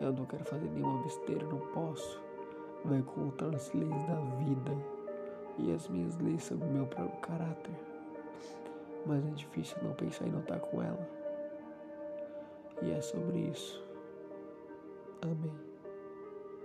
Eu 0.00 0.12
não 0.12 0.24
quero 0.26 0.44
fazer 0.44 0.68
nenhuma 0.68 1.02
besteira, 1.02 1.46
não 1.46 1.58
posso 1.72 2.28
vai 2.84 3.02
contra 3.02 3.48
as 3.54 3.72
leis 3.72 4.04
da 4.04 4.14
vida 4.38 4.72
e 5.58 5.72
as 5.72 5.88
minhas 5.88 6.16
leis 6.18 6.44
são 6.44 6.56
o 6.56 6.72
meu 6.72 6.86
próprio 6.86 7.20
caráter. 7.20 7.74
Mas 9.06 9.24
é 9.26 9.30
difícil 9.30 9.76
não 9.82 9.92
pensar 9.94 10.26
em 10.26 10.30
não 10.30 10.40
estar 10.40 10.60
com 10.60 10.82
ela. 10.82 11.08
E 12.82 12.90
é 12.90 13.00
sobre 13.00 13.38
isso. 13.38 13.82
Amém. 15.22 15.54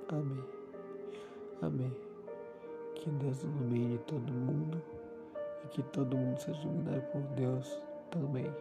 Amém. 0.10 0.44
Amém. 1.62 1.98
Que 2.96 3.10
Deus 3.10 3.44
ilumine 3.44 3.98
todo 4.00 4.32
mundo 4.32 4.82
e 5.64 5.68
que 5.70 5.84
todo 5.84 6.18
mundo 6.18 6.40
seja 6.40 6.62
iluminado 6.62 7.02
por 7.12 7.22
Deus 7.36 7.82
também. 8.10 8.52